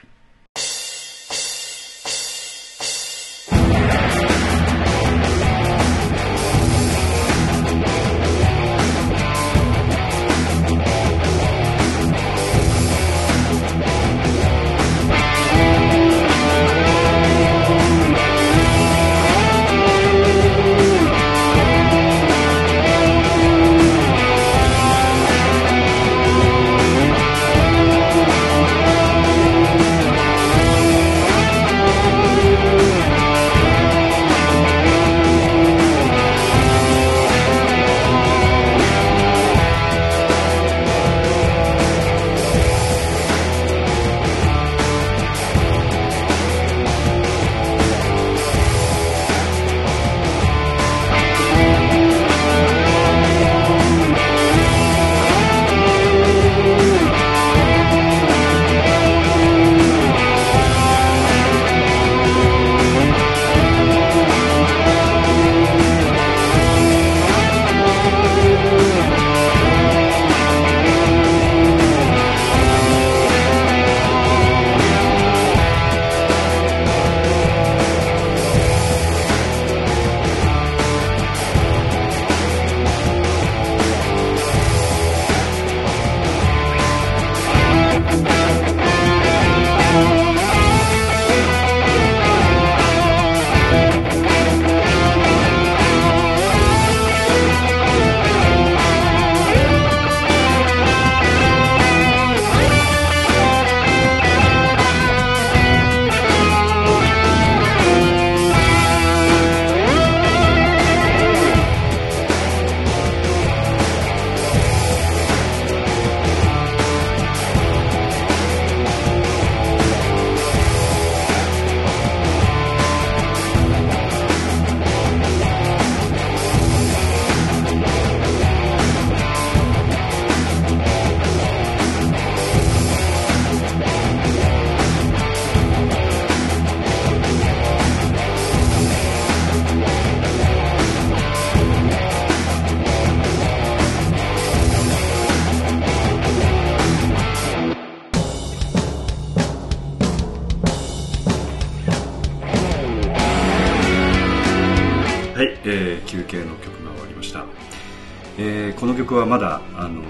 [159.13, 160.03] 曲はまだあの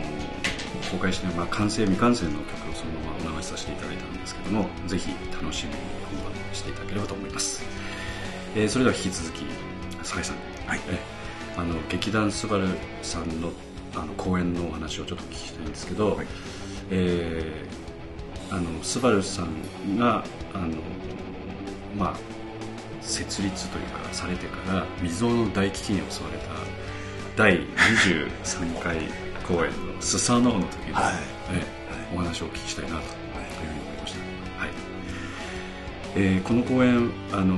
[0.93, 5.77] 公開してまあ、完成未完成の曲をそのままお流しさせていただいたんですけどもぜひ楽しみに
[6.23, 7.65] 本番していただければと思います、
[8.55, 9.45] えーそれでは引き続き
[10.03, 10.37] 酒井さん、
[10.69, 10.81] はい。
[10.89, 10.99] えー
[11.55, 12.67] あの劇団スバル
[13.03, 13.53] さんの
[13.95, 16.27] あの公演のお話をちょっとお聞きしたいんですけど、はい。
[16.91, 20.77] えーあのスバルさんがあの
[21.99, 22.17] まあ
[23.03, 26.92] 設立というかされてから未曾有の大飢饉に襲われた
[27.37, 28.97] 第23回
[29.47, 31.15] 公演のスサノオの時の、はい。
[31.55, 31.83] ええ
[32.15, 34.19] お話をお聞きしたいなというふうに思いました、
[34.63, 34.71] はい。
[36.15, 37.57] えーこの公演あの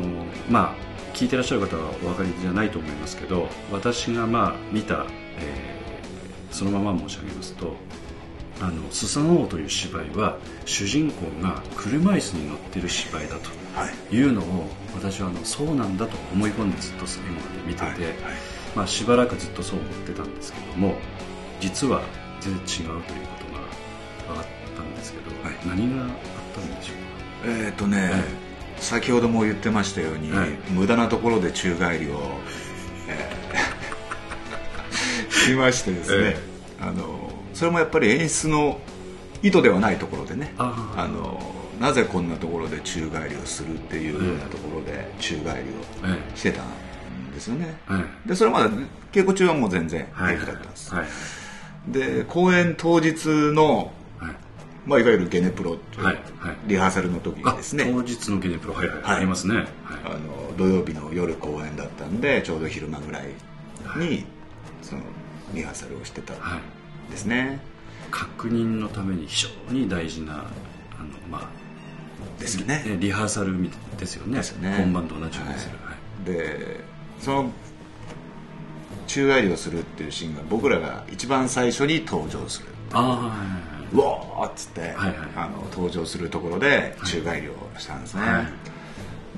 [0.49, 5.07] まあ聞いてらっしゃる方はお分かりじゃないと思いますけど私がまあ見た、
[5.41, 5.75] えー
[6.55, 7.75] そのまま申し上げますと
[8.61, 14.15] あのスサノオという芝居は主人公が車椅子に乗ってる芝居だとはい。
[14.15, 14.45] いうのを
[14.95, 17.93] 私はあのそうなんだと思い込んでずっと最後まで見てて、はい。
[17.93, 20.97] はいまあ、しばらくずっとそう思ってたんですけども
[21.61, 22.03] 実は
[22.41, 23.03] 全然違うというこ
[23.47, 25.55] とが分かったんですけど、はい。
[25.67, 26.11] 何があっ
[26.55, 28.23] たんでしょうえっ、とね、はい。
[28.79, 30.51] 先ほども言ってましたように、はい。
[30.71, 32.21] 無駄なところで宙返りを、
[33.09, 36.37] えー しましてですね、え
[36.81, 38.81] あのそれもやっぱり演出の
[39.43, 41.07] 意図ではないところでねあー。
[41.07, 45.73] のなぜこんなところで宙返りをするっていうようなところで宙返りを
[46.05, 46.37] え。
[46.37, 46.65] してたん
[47.35, 48.71] ですよね、えでそれまだ
[49.13, 50.37] 稽古中はもう全然はい。
[50.37, 51.07] 平気だったんです、はい。
[51.89, 54.35] で公演当日の、はい。
[54.87, 56.15] まあ、いわゆるゲネプロはい。
[56.39, 56.57] はい。
[56.67, 58.75] リハーサルの時にあですね、当日のゲネプロ。
[58.75, 59.17] はいはい、はい。
[59.17, 59.57] ありますね。
[59.57, 59.67] はい。
[60.05, 63.29] あの土曜日の夜公演だったんでちょうど昼間ぐらい
[63.99, 64.25] に
[64.83, 65.03] その
[65.53, 67.61] リハーサルをしてたんはいですね、
[68.11, 70.45] 確認のために非常に大事なあの
[71.31, 74.41] まあですよねリリハーサルみですよね。
[74.61, 74.77] ね。
[74.79, 76.25] 本番と同じようにする、ははい。
[76.25, 76.81] で
[77.25, 77.51] その
[79.07, 82.69] 宙返りをするっていうシーンが僕らが一番最初に登場する。
[82.93, 83.35] あ
[83.93, 88.45] うわーっつって、はいあの登場するところで宙返りをしたんですね、は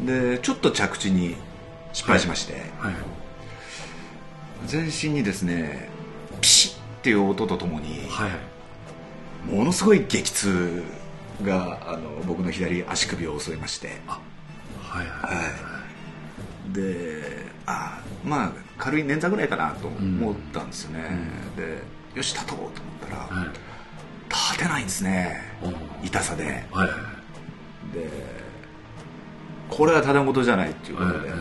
[0.04, 1.36] でちょっと着地に
[1.92, 2.94] 失敗しまして、いはい。
[4.66, 5.88] 全身にですね
[6.40, 8.36] ピシッっていう音とともに、はいは
[9.48, 9.54] い。
[9.54, 10.82] ものすごい激痛
[11.44, 14.00] があの僕の左足首を襲いまして。
[14.82, 15.36] はいはい。
[15.36, 15.75] はい
[16.76, 21.10] であまあ軽い捻挫ぐらいかなと思ったんですよね、
[21.56, 21.82] で
[22.14, 22.72] よし立とうと思っ
[23.08, 23.48] たら、はい
[24.28, 25.40] 立てないんですね。
[26.02, 26.44] 痛さで。
[26.44, 26.90] はいはい。
[27.94, 28.10] で
[29.70, 31.40] これはただ事じゃないっていうことで、はいあの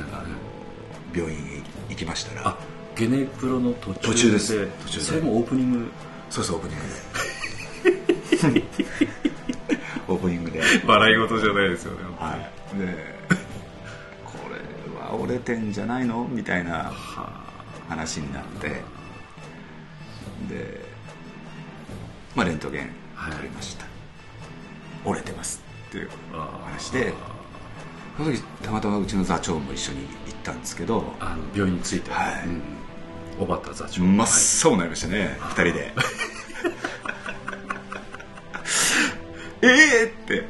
[1.16, 2.50] 病院へ行きましたら。
[2.50, 2.58] あ
[2.96, 4.68] ゲネプロの途中で途中です。
[4.84, 5.06] 途中で。
[5.06, 5.92] それもオープニング？
[6.30, 6.78] そうそうオープニン
[8.54, 8.64] グで。
[10.08, 10.62] オープニングで。
[10.86, 12.00] 笑い事じゃないですよね。
[12.20, 12.38] は
[12.76, 12.78] い。
[12.80, 13.15] でこ
[15.14, 16.28] 折れてんじゃないの？
[16.30, 16.92] みたいな
[17.88, 18.70] 話になって。
[20.50, 20.82] で
[22.36, 22.90] まあレントゲン
[23.32, 23.86] 取りました、
[25.06, 26.10] 折れてますっていう
[26.66, 27.14] 話で
[28.18, 30.10] その時たまたまうちの座長も一緒に行っ
[30.44, 32.12] たんですけどあの病院について。
[32.12, 32.48] はい。
[32.48, 32.62] うん。
[33.40, 34.02] 小畑座長。
[34.04, 34.28] 真っ
[34.64, 35.94] 青になりましたね、二人で。
[39.62, 40.48] ええって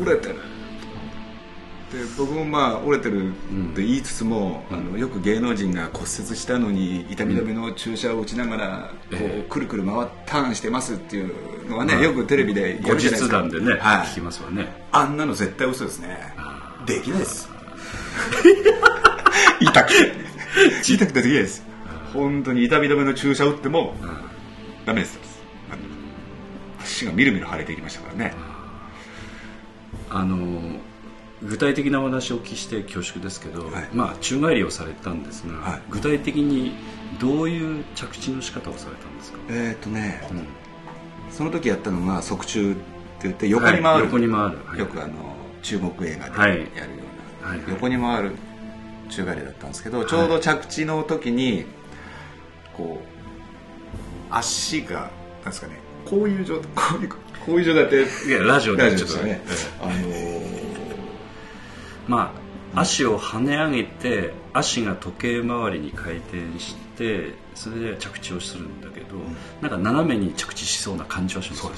[0.00, 0.34] 折れてる。
[0.34, 0.40] で
[2.16, 3.32] 僕もまあ折れてるっ
[3.74, 13.42] て言いつつも、あのよく芸能人が骨折したのに痛み止めの注射を打ちながら、こうくるくる回っターンしてますっていうのはね、よくテレビでや後るじゃないですか。
[13.42, 14.06] 日談でねはい。
[14.06, 14.72] 聞きますわね。
[14.92, 16.18] あんなの絶対嘘ですね。
[16.86, 17.48] できないです。
[19.60, 20.26] 痛くて。
[20.84, 21.64] 痛くてできないです。
[22.12, 23.94] 本当に痛み止めの注射打っても
[24.84, 25.18] ダメです。
[26.80, 28.34] 足がみるみる腫れていきましたからね。
[30.08, 30.78] あの
[31.46, 33.88] 具体的なお話をお聞きして恐縮ですけど、はい。
[33.92, 35.82] まあ宙返りをされたんですが、はい。
[35.90, 36.72] 具体的に
[37.20, 40.46] どういう着地の仕方をされたんですか、えっ、とね、うん。
[41.30, 42.80] その時やったのが側宙って
[43.22, 44.58] 言って横に回る、はい横に回る。
[44.66, 44.78] はい。
[44.78, 45.14] よくあの
[45.62, 46.50] 中国映画ではい。
[46.50, 46.66] やるよ
[47.42, 48.32] うな、横に回る
[49.08, 51.64] 宙返りだったんですけどちょうど着地の時に
[52.76, 57.16] こう足がなんですかねこういう状態こういうこ
[57.48, 59.34] ういう状態でいやラジオでちょっとね。
[59.34, 59.40] ね、
[59.80, 60.65] あのー
[62.06, 62.32] ま
[62.74, 69.16] あ足を跳ね上げて足が時計回りに回転してそれで着地をするんだけど、
[69.60, 71.76] なんか斜めに着地しそうな感じはしますよね。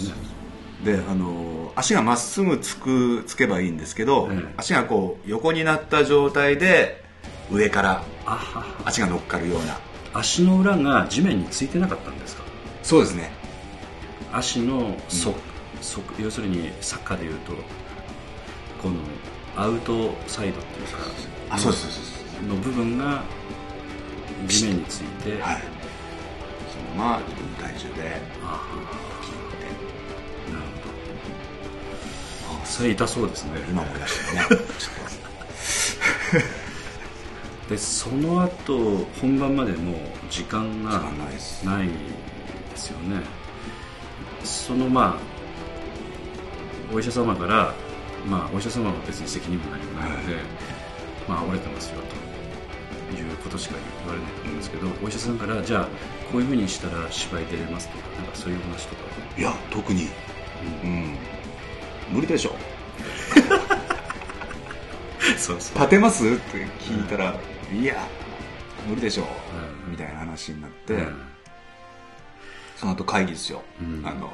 [0.84, 4.54] であの足がまっすぐつくつけばいいんですけど、ええ。
[4.56, 7.04] 足がこう横になった状態で
[7.50, 8.04] 上から
[8.84, 9.78] 足が乗っかるような。
[10.14, 12.42] 足の裏が地面についてなかったんですか？
[12.82, 13.30] そうですね。
[14.32, 15.34] 足のそ、
[15.80, 17.52] そ要するにサッカーでいうと
[18.82, 18.96] この
[19.58, 20.98] アウトサイドっていうか
[21.50, 23.24] あそうですそうですの部分が
[24.46, 25.62] 地面について、すはい。
[26.70, 28.62] そのまま自分の体重であ
[29.20, 30.52] ピンって。
[30.52, 30.66] なる
[32.46, 32.64] ほど。
[32.64, 33.50] それ痛そうですね。
[33.68, 34.46] 今思い出したね。
[34.48, 34.58] ちょっ
[37.68, 39.96] でその後本番までもう
[40.30, 43.22] 時間がないですよね。
[44.44, 47.74] そのまあお医者様から
[48.26, 50.36] まあお医者様は別に責任も何もないので、
[51.28, 52.00] まあ折れてますよ
[53.10, 55.88] ということしか言われないと思うんですけど、お医者さんからじゃあ
[56.32, 59.02] こういうふうにしたら芝居出れますとかなんかそういう話とか。
[59.34, 60.08] といや特に。
[60.84, 61.16] うん。
[62.10, 62.54] 無理でしょ。
[65.38, 66.26] そうそ立てます？
[66.26, 67.34] って聞いたら、
[67.72, 67.96] いや
[68.88, 69.26] 無理でしょ。
[69.86, 69.92] うん。
[69.92, 71.22] みたいな話になって、うん。
[72.76, 74.02] その後会議ですよ、うん。
[74.06, 74.30] あの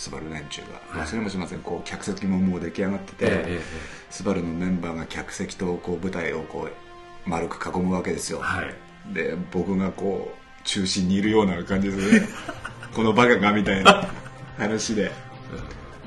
[0.00, 0.98] スバル連中が。
[0.98, 1.06] はい。
[1.06, 1.58] 忘れもしません。
[1.58, 3.60] こう客席ももう出来上がってて、え
[4.08, 8.74] スバルのメンバーが客席とこう舞台をこう丸く囲むわけですよ、はい。
[9.12, 12.26] で僕がこう中心にいるような感じですね。
[12.96, 14.08] このバカがみたいな
[14.56, 15.12] 話で。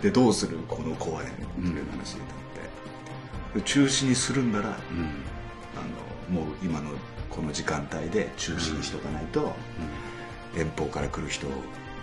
[0.01, 0.57] でどうする？
[0.67, 2.27] この公演っていう話になっ
[3.53, 4.75] て、で中止にするんならうん。
[5.77, 6.89] あのもう今の
[7.29, 9.55] この時間帯で中止にしとかないと、
[10.57, 11.45] 遠方から来る人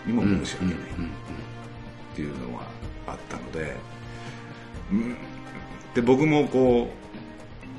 [0.07, 0.75] にもうん申し訳ない。
[0.75, 1.11] うんうん
[2.13, 2.63] っていうのは
[3.07, 3.77] あったので
[4.93, 5.17] うん。
[5.95, 6.89] で僕もこ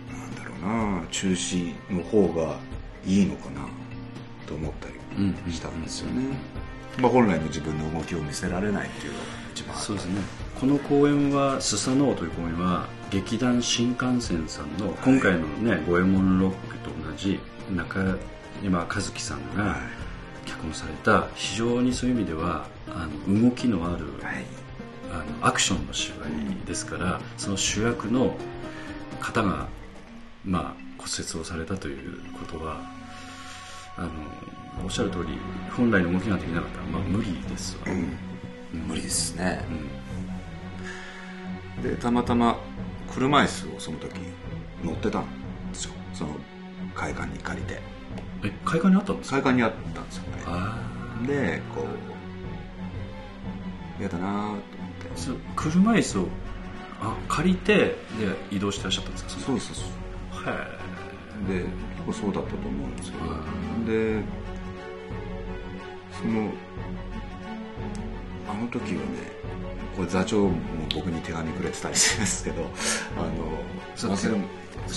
[0.09, 2.57] うなんだろうな中止の方が
[3.05, 3.67] いいのかな
[4.45, 4.87] と思った
[5.47, 6.23] りしたんですよね、
[6.99, 10.21] まあ、本来の自分の動きを見せられないっていうのが一番そうですね。
[10.59, 17.39] この公演は「スサノオ」という公演は劇団新幹線さんの今回のね五右衛門ロックと同じ
[17.75, 18.17] 中
[18.63, 19.77] 山和樹さんが
[20.51, 24.45] 脚本された非常にそういう意味ではあの動きのある、はい。
[25.11, 28.33] あのアクションの芝居ですからその主役の
[29.19, 29.67] 方が、
[30.45, 32.79] まあ、骨折をされたということは
[33.97, 34.09] あの
[34.85, 35.37] おっしゃる通り
[35.75, 38.17] 本来の動きができなかったら、まあ、無理ですわ、うん。
[38.87, 39.65] 無理ですね。
[41.77, 41.83] うん。
[41.83, 42.57] でたまたま
[43.13, 44.13] 車椅子をその時
[44.81, 45.25] 乗ってたん
[45.71, 45.93] ですよ。
[46.13, 46.37] その
[46.95, 47.79] 会館に借りて
[48.43, 49.35] え会館にあったんですか？
[49.37, 50.29] 会館にあったんですよね。
[50.45, 50.79] あ
[51.27, 51.85] でこう
[53.99, 54.61] 嫌だなと思って。
[55.13, 56.27] あそう車椅子を
[57.01, 57.95] あ借りてで
[58.51, 59.29] 移動してらっしゃったんですか？
[59.31, 59.85] そうそうそう。
[60.45, 60.67] は
[61.47, 61.67] で結
[62.05, 63.29] 構そうだったと思うんですけど、う
[63.85, 64.21] で
[66.19, 66.51] その
[68.49, 69.07] あの時はね
[69.95, 70.51] これ座長も
[70.95, 72.63] 僕に手紙くれてたりするんですけど
[73.17, 73.27] あの
[74.15, 74.27] 手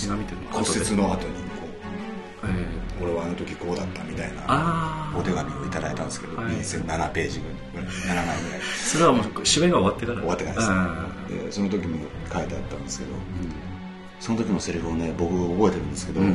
[0.06, 1.40] 紙って骨折の後にこ
[2.44, 2.50] ええ。
[2.50, 2.52] う
[3.00, 6.54] 俺はあの時こうだったみたいなお手紙をいただいたんですけど、はい。
[6.54, 8.60] 7ページぐらい7枚ぐらい。
[8.60, 10.18] それはもう芝居が終わってから。
[10.18, 11.98] 終わってからですあでその時も
[12.32, 13.16] 書いてあったんですけどー
[14.20, 16.28] その時のセリフをね僕覚えてるんですけどうん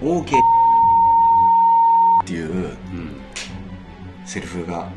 [0.00, 0.24] うん「OK
[2.24, 2.62] 」っていううん。
[2.62, 3.20] うん
[4.26, 4.88] セリフが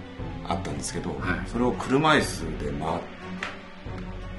[0.48, 1.20] あったんですけど、はい。
[1.48, 3.00] それを車椅子で回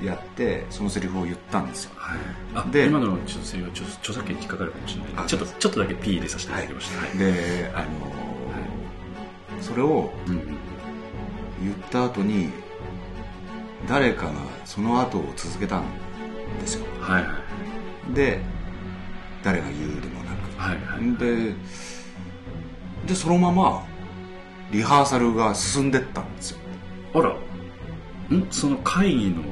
[0.04, 1.92] やってそのセリフを言ったんですよ。
[1.96, 2.18] はい、
[2.54, 7.18] あで今のちょっとセリフはちょ著作権に引っかかるかもしれないちょっとちょっとだけ P 入れさせていただきました、はい。
[7.18, 7.94] であのー
[9.60, 12.50] それを言った後に
[13.88, 14.32] 誰かが
[14.66, 15.84] その後を続けたん
[16.60, 16.84] ですよ。
[17.00, 17.38] はいは
[18.10, 18.14] い。
[18.14, 18.42] で
[19.42, 20.58] 誰が言うでもなく。
[20.58, 21.16] はいはい。
[21.16, 21.54] で
[23.06, 23.86] でそのまま
[24.70, 26.58] リハーサルが進んでったんですよ。
[27.14, 27.30] あら。
[27.30, 27.36] ん？
[28.50, 29.48] その会議のと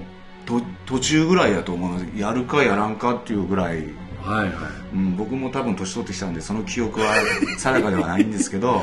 [0.87, 3.87] 途中ぐらいやと思うのでやるかやらんかっていうぐらい、
[4.21, 4.51] はいはい。
[4.95, 7.15] うん、僕も多分年取ってきたんでその記憶は
[7.59, 8.83] 定かではないんですけど、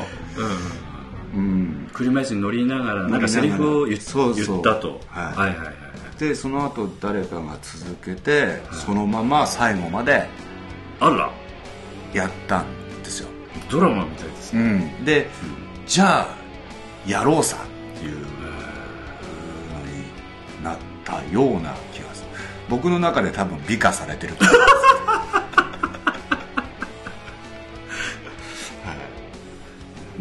[1.34, 1.40] うん。
[1.40, 4.56] うん、車椅子に乗りながらなんかセリフを言っそうそう。
[4.56, 5.24] 言ったと、はい。
[5.24, 5.74] はいはいはい
[6.18, 10.28] でその後誰かが続けて、そのまま最後まで
[11.00, 11.30] あら。
[12.12, 12.66] やったん
[13.02, 13.28] ですよ、
[13.70, 15.28] ドラマみたいですね、うん、で、
[15.86, 16.28] じゃあ
[17.06, 17.58] やろうさ
[17.96, 18.26] っていうのに
[20.64, 20.78] なっ
[21.10, 22.28] たような気がする。
[22.68, 24.70] 僕の中で多分美化されてると思います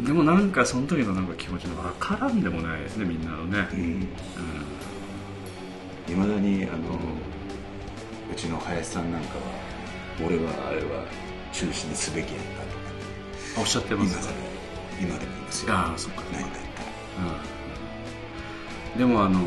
[0.06, 4.08] でもなんかその時のなんか気持ちの分からんでもないですねみんなのね、うん。
[6.12, 6.98] いまだにあの
[8.32, 9.44] うちの林さんなんかは
[10.26, 11.06] 俺はあれは
[11.54, 12.70] 中止にすべきやったと
[13.56, 14.18] かおっしゃってます
[15.00, 15.74] 今でも今でも言いますよ。
[15.74, 16.24] ああそっか。
[16.32, 16.64] 何だったら。
[18.94, 18.98] うん。
[18.98, 19.40] でもあの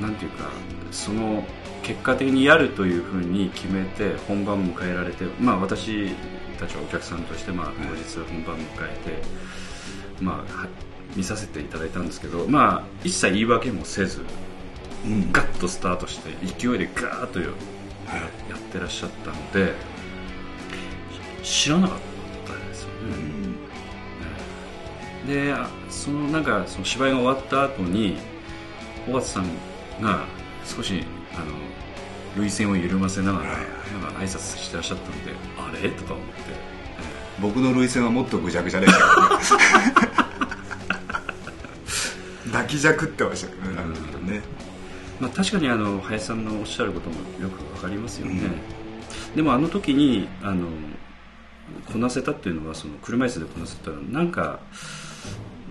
[0.00, 0.50] なんていうか
[0.90, 1.44] その
[1.82, 6.10] 結果的にやるというふうに決めて本番を迎えられてまあ私
[6.58, 8.96] たちはお客さんとしてまあ当日本番を迎え
[10.18, 10.68] てまあは
[11.16, 14.24] 見させていただいたんですけどまあ一切言い訳もせず
[15.04, 15.32] うん。
[15.32, 17.52] ガッとスタートして勢いでガーッとやっ
[18.72, 19.74] てらっしゃったので
[21.42, 21.98] し知らなかっ
[22.46, 22.88] たですよ
[25.26, 28.16] ね、であそのなんかその芝居が終わった後に
[29.08, 29.46] 尾形さん
[30.00, 30.24] が
[30.64, 31.46] 少しあの
[32.36, 33.64] 涙腺を緩ませながら、はいはい。
[34.18, 35.90] 挨拶してらっしゃったのであれ？
[35.90, 36.32] とか思って、
[37.40, 38.98] 僕の涙腺はもっとぐちゃぐちゃでした
[42.46, 43.62] 抱 きじゃくってましたけど
[44.20, 44.42] ね。
[45.20, 48.40] まあ、確かにあの林さんのおっしゃることもよくわかりますよね、
[49.34, 50.68] でもあの時にあの
[51.92, 54.60] こなせたっていうのはその車椅子でこなせたなんか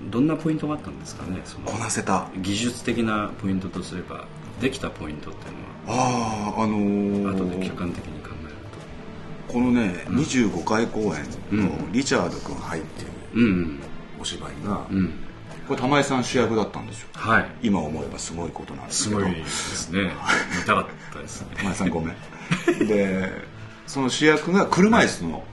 [0.09, 2.29] どんなポイントがあったんですかねそのこなせた。
[2.37, 4.25] 技術的なポイントとすれば
[4.61, 5.53] できたポイントっていう
[5.87, 8.55] あああののはー後で客観的に考える
[9.47, 13.79] このね、25回公演うのリチャード君入ってるとうん。
[14.19, 15.13] お芝居が、うん、うん、
[15.67, 17.09] これ玉井さん主役だったんですよ。
[17.13, 17.49] はい。
[17.61, 19.19] 今思えばすごいことなんですけど。
[19.21, 20.11] すごいですね。
[20.59, 21.47] 見たかったですね。
[21.57, 22.87] 玉井さんごめん。
[22.87, 23.31] で
[23.85, 25.43] その主役が車椅子の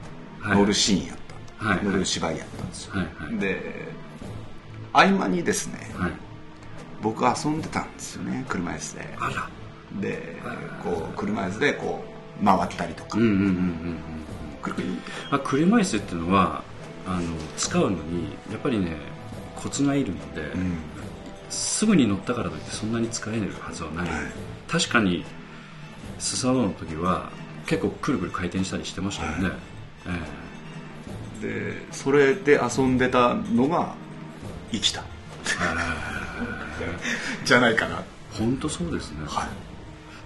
[0.42, 1.16] 乗るシーンやっ
[1.59, 1.84] た、はい。
[1.84, 3.07] 乗る芝居やったんですよ、はい。
[3.16, 3.38] はい。
[3.38, 3.93] で
[4.95, 6.12] 合間にですねはい。
[7.03, 9.14] 僕遊んでたんですよね車椅子で。
[9.18, 9.51] あら。
[10.01, 10.36] で
[10.82, 12.03] こう車椅子でこ
[12.40, 13.99] う回ったりとか、うんうんうんうんうん
[14.62, 14.88] くるくる
[15.30, 16.64] まあ、車椅子っていうのは
[17.07, 17.22] あの
[17.59, 18.97] 使うのにやっぱりね
[19.57, 20.78] コツがいるので、うん。
[21.51, 24.20] すぐに乗ったからといってそんなに使えるはずはない、はい。
[24.68, 25.24] 確かに
[26.18, 27.30] スサノオの時は
[27.66, 29.51] 結構くるくる回転したりしてましたよね、
[31.42, 31.47] え。
[31.47, 33.95] でそれで遊んでたのが
[34.75, 35.05] 生きた。
[37.45, 38.01] じゃないかな。
[38.01, 39.49] え本当そうですね、は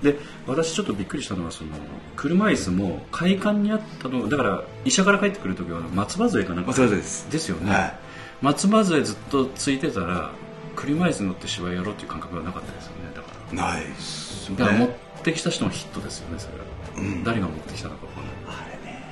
[0.02, 0.04] い。
[0.04, 1.70] で私ちょっとびっくりしたのはその
[2.16, 6.68] 車椅子も快感にあったのだから医者から帰ってくる時は松葉杖かなんか。
[6.68, 7.30] 松葉杖です。
[7.30, 7.94] ですよね、はい。
[8.42, 10.30] 松葉杖ずっとついてたら
[10.76, 12.98] 車椅子乗って芝居やろうっていう感覚がなかったですよね。
[13.14, 13.72] だから。
[13.74, 14.90] ないっすだから持っ
[15.22, 16.64] てきた人のヒットですよねそれは、
[16.96, 17.24] うん。
[17.24, 18.34] 誰が持ってきたのか分かんない。
[18.46, 19.02] あれね。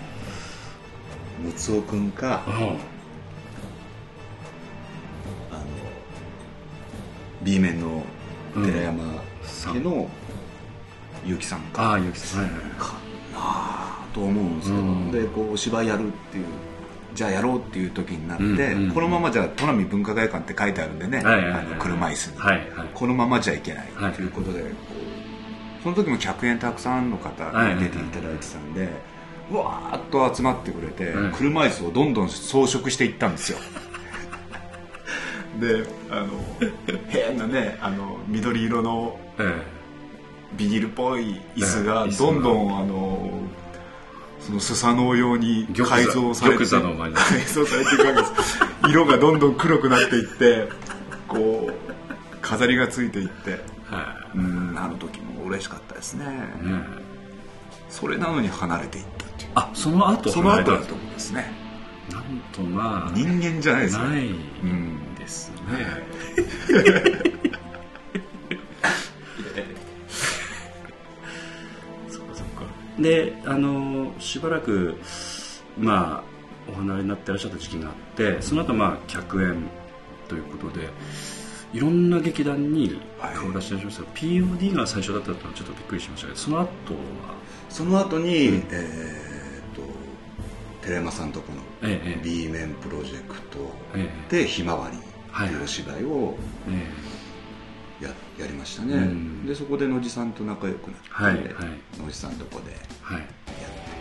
[1.44, 2.44] 六尾君か。
[2.46, 2.78] あの
[7.46, 8.02] B 面の
[8.54, 9.04] 寺山
[9.72, 10.08] 家の
[11.24, 11.90] 結城さんか。
[11.90, 12.42] ああゆきさん。
[12.42, 12.96] はいはいかな
[13.36, 15.12] あと思うんですけど、うん。
[15.12, 16.46] でこうお芝居やるっていう
[17.14, 21.60] じゃあやろうっていう時になって、うんうんこのままじゃ砺波文化会館って書いてあるんでね、はいはいはい。
[21.60, 22.88] あの車椅子に、はいはい。
[22.92, 23.92] このままじゃいけない。
[23.94, 24.12] はい。
[24.12, 27.44] ということで、こうその時も客演たくさんの方
[27.74, 28.88] に出ていただいてたんで、
[29.52, 33.58] うわーっと集まってくれて、うん車椅子をどんどん装飾していったんですよ
[35.60, 36.28] であの
[37.08, 39.62] 変なねあの緑色のえ
[40.56, 42.16] ビニールっぽい椅子がええ。
[42.16, 43.30] どんどんあの
[44.40, 48.58] そのスサノオ用に改造されて 改造されていくわけです。
[48.88, 50.68] 色がどんどん黒くなっていって
[51.26, 53.34] こう飾りがついていって。
[53.46, 56.24] えはうんあの時も嬉しかったですね。
[56.62, 56.80] いね
[57.88, 59.50] それなのに離れていったっていう。
[59.54, 61.52] あその後その後だと思うんですね。
[62.10, 64.26] なんとまあ人間じゃないですよない。
[64.28, 64.32] う
[64.66, 65.50] んです。
[65.50, 65.56] ね、
[72.08, 72.62] そっかそっか。
[73.00, 74.96] であのしばらく
[75.78, 79.56] まあお離れになってらっしゃった時期があってその後まあ客演
[80.28, 80.88] ということで
[81.72, 83.00] いろんな劇団に
[83.34, 83.84] 顔出してらっしゃい。
[83.84, 86.70] ましたけど、POD が最初だったのはちょっとびっくりしましたけどその後は？
[87.68, 88.66] その後に、うん。
[88.70, 89.82] えーっと
[90.82, 91.58] 寺山さんとこの
[92.22, 93.58] B 面プロジェクト
[93.96, 94.08] え。
[94.30, 94.96] で「ひまわり」
[95.44, 95.58] ってい。
[95.58, 96.36] うお芝居を
[96.68, 98.04] え。
[98.04, 99.46] ややりましたね、うん。
[99.46, 101.44] でそこで野地さんと仲良くなって、はいはい。
[101.98, 102.76] 野地さんとこでや
[103.10, 103.32] えはいって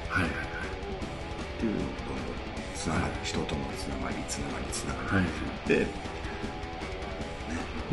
[0.10, 0.24] はい。
[0.24, 1.88] はいっていうどんどん
[2.76, 5.24] つながり人とのつながりつながりつながり、はい。
[5.24, 5.88] はいで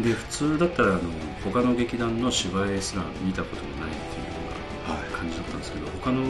[0.00, 1.00] で普通だったらあの
[1.44, 4.30] 他の劇団の芝居すら見たこともないっていうよ
[4.86, 6.22] うなはい感じだったんですけど他の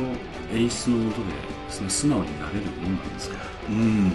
[0.53, 1.25] 演出のもとで
[1.71, 3.37] その素直になれるもんなんですか？
[3.71, 4.13] うん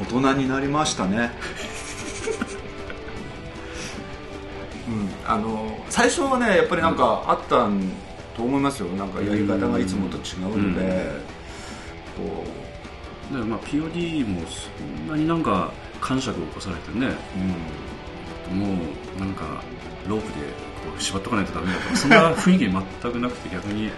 [0.00, 1.30] 大人になりましたね。
[4.88, 7.80] うんあの最初はねやっぱりなんかあったん
[8.36, 8.88] と思いますよ。
[8.96, 10.84] なんかやり方がいつもと違うので、
[12.18, 12.26] うん。
[12.26, 12.44] こ
[13.30, 17.06] だからまあ POD もそんなになんか感触を起こされてね。
[17.06, 18.66] う、うん、も
[19.16, 19.62] うなんか
[20.08, 20.46] ロープで
[20.82, 23.90] こう縛っとかないとダメだとかそんな雰囲気全くなくて逆に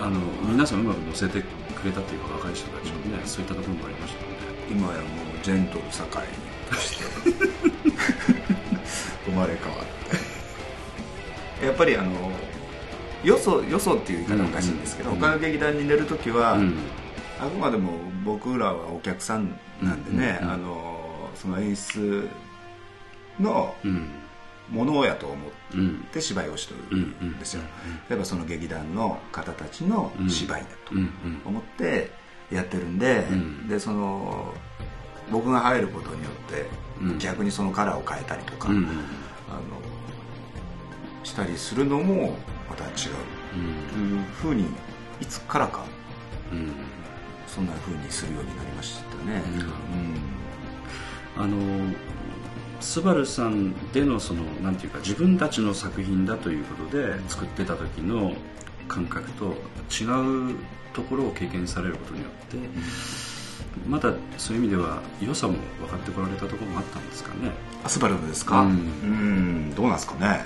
[0.00, 4.24] あの皆さんうまく乗せてくれたっていうか若い人たちもねそういったところもありました。
[4.24, 4.31] ので
[4.70, 6.26] 今やもうジェントル堺
[6.70, 7.04] として。
[9.24, 11.66] 生まれ変わって。
[11.66, 12.10] やっぱりあの
[13.24, 15.20] よそよそっていう言い方はおかしいんですけど、うん。
[15.20, 16.74] 他の劇団に出る時は、うん。
[17.40, 17.92] あくまでも
[18.24, 20.48] 僕らはお客さんなんでね、うん。
[20.48, 20.52] うん。
[20.54, 22.28] あのその演出
[23.40, 24.08] のうん。
[24.70, 27.62] ものやと思っうんて芝居をしてるんですよ、
[28.08, 30.98] 例えばその劇団の方たちの芝居だとうん。
[30.98, 31.10] うん。
[31.44, 32.10] 思って
[32.54, 33.68] やってるんで,、うん。
[33.68, 34.52] でその
[35.30, 36.66] 僕が入ることによって、
[37.00, 37.18] うん。
[37.18, 38.76] 逆にそのカラーを変えたりとか、うん。
[38.76, 39.62] うんあの
[41.24, 42.36] したりするのも
[42.68, 42.92] また違う。
[43.92, 44.64] というふうに
[45.20, 45.84] いつからか
[46.50, 46.72] うん。
[47.46, 49.42] そんなふうにするようになりましたね、
[51.36, 51.56] あの
[52.80, 58.32] スバルさんでのそのなんていうか自分たちの作品だということで作ってた時の
[58.88, 59.54] 感覚と
[59.90, 60.04] 違
[60.52, 60.56] う
[60.92, 62.56] ところを経験されることによって、
[63.88, 67.50] まだそういう意味では良さも分かってこられたところもあったんですかね。
[67.84, 68.62] アスバルですか？
[68.62, 70.44] ううんんどうなんですかね？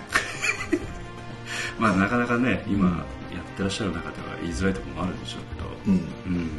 [1.78, 2.95] まあなかなかね今や
[3.41, 5.68] ってらっしゃる中では言いづらいところもあるでしょうけど。
[5.87, 6.51] うん。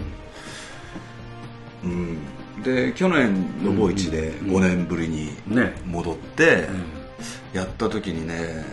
[1.84, 2.18] うん。
[2.58, 4.56] うん、で去年の某一でうん。
[4.58, 5.74] 5年ぶりにね。
[5.86, 6.70] 戻ってえ
[7.54, 8.66] やった時にね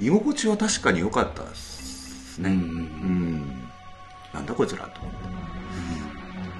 [0.00, 2.50] 居心地は確かに良かったですね。
[2.50, 3.62] うんうんうん。
[4.34, 5.18] なんだこいつらと思って。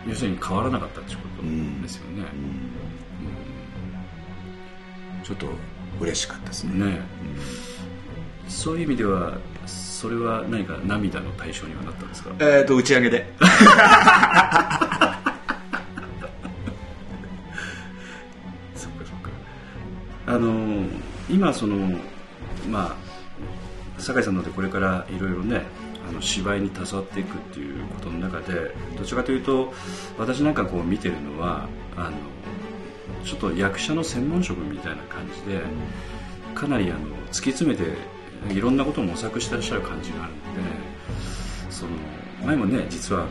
[0.08, 1.42] 要するに変わらなかったってこと
[1.82, 2.22] ですよね、
[5.24, 5.48] ちょっと
[6.00, 6.86] 嬉しかったですね。
[6.86, 7.00] ね
[8.48, 12.30] そういう意味ではそれは何か涙の対象にはなったんですか？
[12.38, 13.26] えっ、と打ち上げで。
[20.28, 20.84] あの
[21.30, 21.98] 今その
[22.68, 23.05] まあ
[23.98, 25.62] 酒井さんのでこれからいろいろね
[26.08, 29.72] あの芝居に携わっていくっていうことの中でどちらかというと
[30.18, 32.16] 私なんかこう見てるのはあの
[33.24, 35.60] ちょっと役者の専門職みたいな感じで
[36.54, 37.84] かなりあの突き詰めて
[38.54, 40.38] いろんなことを模索してらっしゃる感じがあるの
[41.68, 41.90] でその
[42.44, 43.30] 前もね実はあの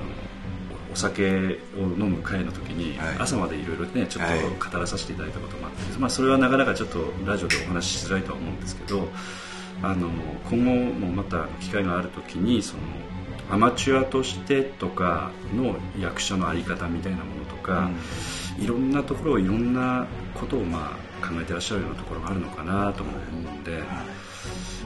[0.91, 3.15] お酒を飲む会の時にはい。
[3.19, 4.39] 朝までいろいろねちょっはい。
[4.39, 9.07] と語らさせていただいたこともあって、まあ、それはなかなかちょっとラジオでお話ししづらいとは思うんですけど
[9.81, 10.09] あの
[10.49, 12.83] 今後もまた機会がある時にその
[13.51, 17.91] アマチュアとしてとかの役者の在り方みたいなものとか、
[18.57, 23.83] いろんなところいろんなことをまあ考えてらっしゃるようなところがあるのかなと思うので、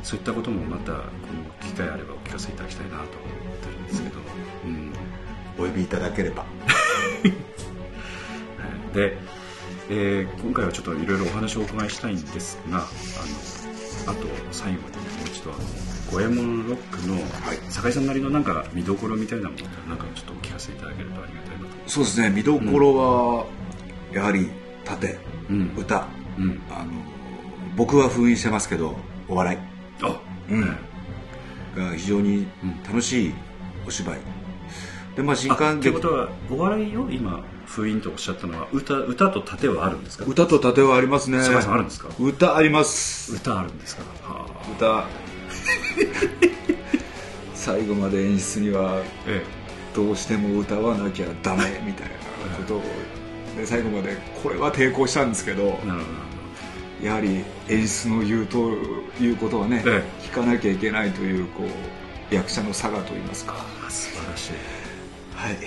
[0.03, 3.07] そういったこともまたこの機会あればお聞かせいただきたいなと思っ
[3.57, 4.19] てるんですけど、
[4.65, 4.93] うん。
[5.57, 6.43] お呼びいただければ。
[6.43, 6.47] は
[8.91, 8.93] い。
[8.95, 9.17] で、
[9.89, 12.87] えー今回はちょっといろいろお話をお伺いしたいんですがあの
[14.09, 14.87] あと最後にも
[15.23, 15.59] う一度あの
[16.11, 17.17] 五右衛門ロックの
[17.69, 21.89] 酒井さんなりのなんか見どころみたいなものなんかちょっとお聞かせいただければありがたいなと。
[21.89, 23.45] そうですね見どころは
[24.11, 24.49] やはり
[24.83, 25.73] 盾、うん。
[25.77, 26.07] 歌
[26.37, 26.61] うん。
[26.71, 26.91] あの
[27.75, 28.95] 僕は封印してますけど
[29.27, 29.59] お笑い。
[30.01, 30.61] あうん。
[31.75, 32.47] が非常に
[32.87, 33.33] 楽しい
[33.85, 34.19] お芝居。
[35.15, 40.25] でまあ新あ観劇ってことはお笑いを今封印とおっしゃったのは歌歌と盾はあるんですか？
[40.27, 41.41] 歌と盾はありますね。
[41.43, 42.09] 酒井さんあるんですか？
[42.19, 43.33] 歌あります。
[43.35, 44.03] 歌あるんですか？
[44.23, 44.71] はあ。
[44.77, 45.05] 歌。
[47.55, 49.43] 最後まで演出にはえ
[49.95, 52.07] どうしても歌わなきゃダメみたい
[52.49, 52.81] なことを
[53.57, 56.05] で最後までこれは抵抗したんですけどえなるほ
[57.01, 57.05] ど。
[57.05, 58.71] やはり演出の言うと
[59.21, 61.63] いうことはね、え聞かなきゃいけないというこ
[62.31, 63.55] う役者の差がといいますか。
[63.89, 64.51] 素晴らしい。
[65.35, 65.57] はい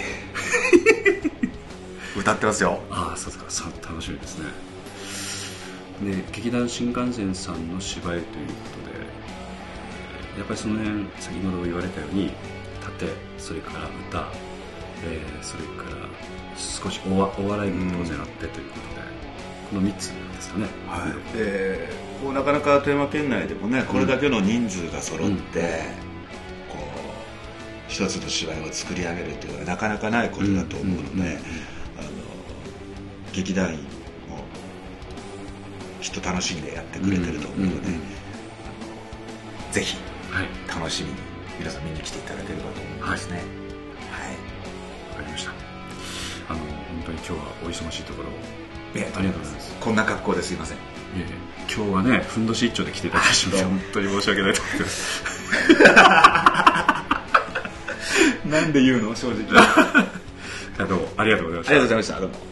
[2.16, 2.80] 歌ってますよ。
[2.90, 4.46] ああそうですか楽しみですね。
[6.02, 8.42] で劇団新幹線さんの芝居ということで
[10.34, 12.32] えーやっぱりその辺先ほど言われたように
[12.82, 13.06] 盾
[13.38, 14.28] それから歌、
[15.04, 16.08] えーそれから
[16.56, 19.00] 少しおわお笑いも当然あってということで、
[19.70, 20.66] この3つですかね。
[20.86, 21.88] はい、で
[22.22, 25.36] こうなかなか富山県内でもねこれだけの人数が揃って、うん。
[25.36, 26.78] こ
[27.88, 31.38] う一つの芝居を作り上げるというのはなかなかないことだと思うので、うん
[33.32, 33.78] 劇団員
[34.28, 34.44] も
[36.00, 37.88] きっと楽しんでやってくれてると思うので、
[39.72, 39.96] ぜひ
[40.30, 40.48] はい。
[40.68, 41.16] 楽しみに
[41.58, 43.36] 皆さん見に来ていただければと思いますね。
[43.36, 43.44] はい。
[45.10, 45.50] わかりました。
[46.48, 46.66] あの本
[47.06, 48.28] 当に今日はお忙しいところ
[48.94, 49.74] ありがとうございます。
[49.80, 50.76] こんな格好ですいません。
[50.76, 50.80] い
[51.16, 51.26] えいえ。
[51.74, 55.24] 今日はねふんどし一丁で来ていただきまして本当に申し訳ないと思ってます。
[58.48, 59.14] なんで言うの？
[59.16, 59.46] 正直。
[60.78, 61.08] あどうも。
[61.16, 61.72] ありがとうございました。
[61.72, 62.20] ありがとうございました。
[62.20, 62.51] どうも。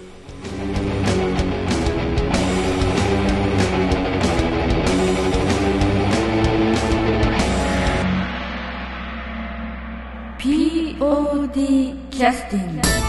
[11.01, 13.00] POD キャスティング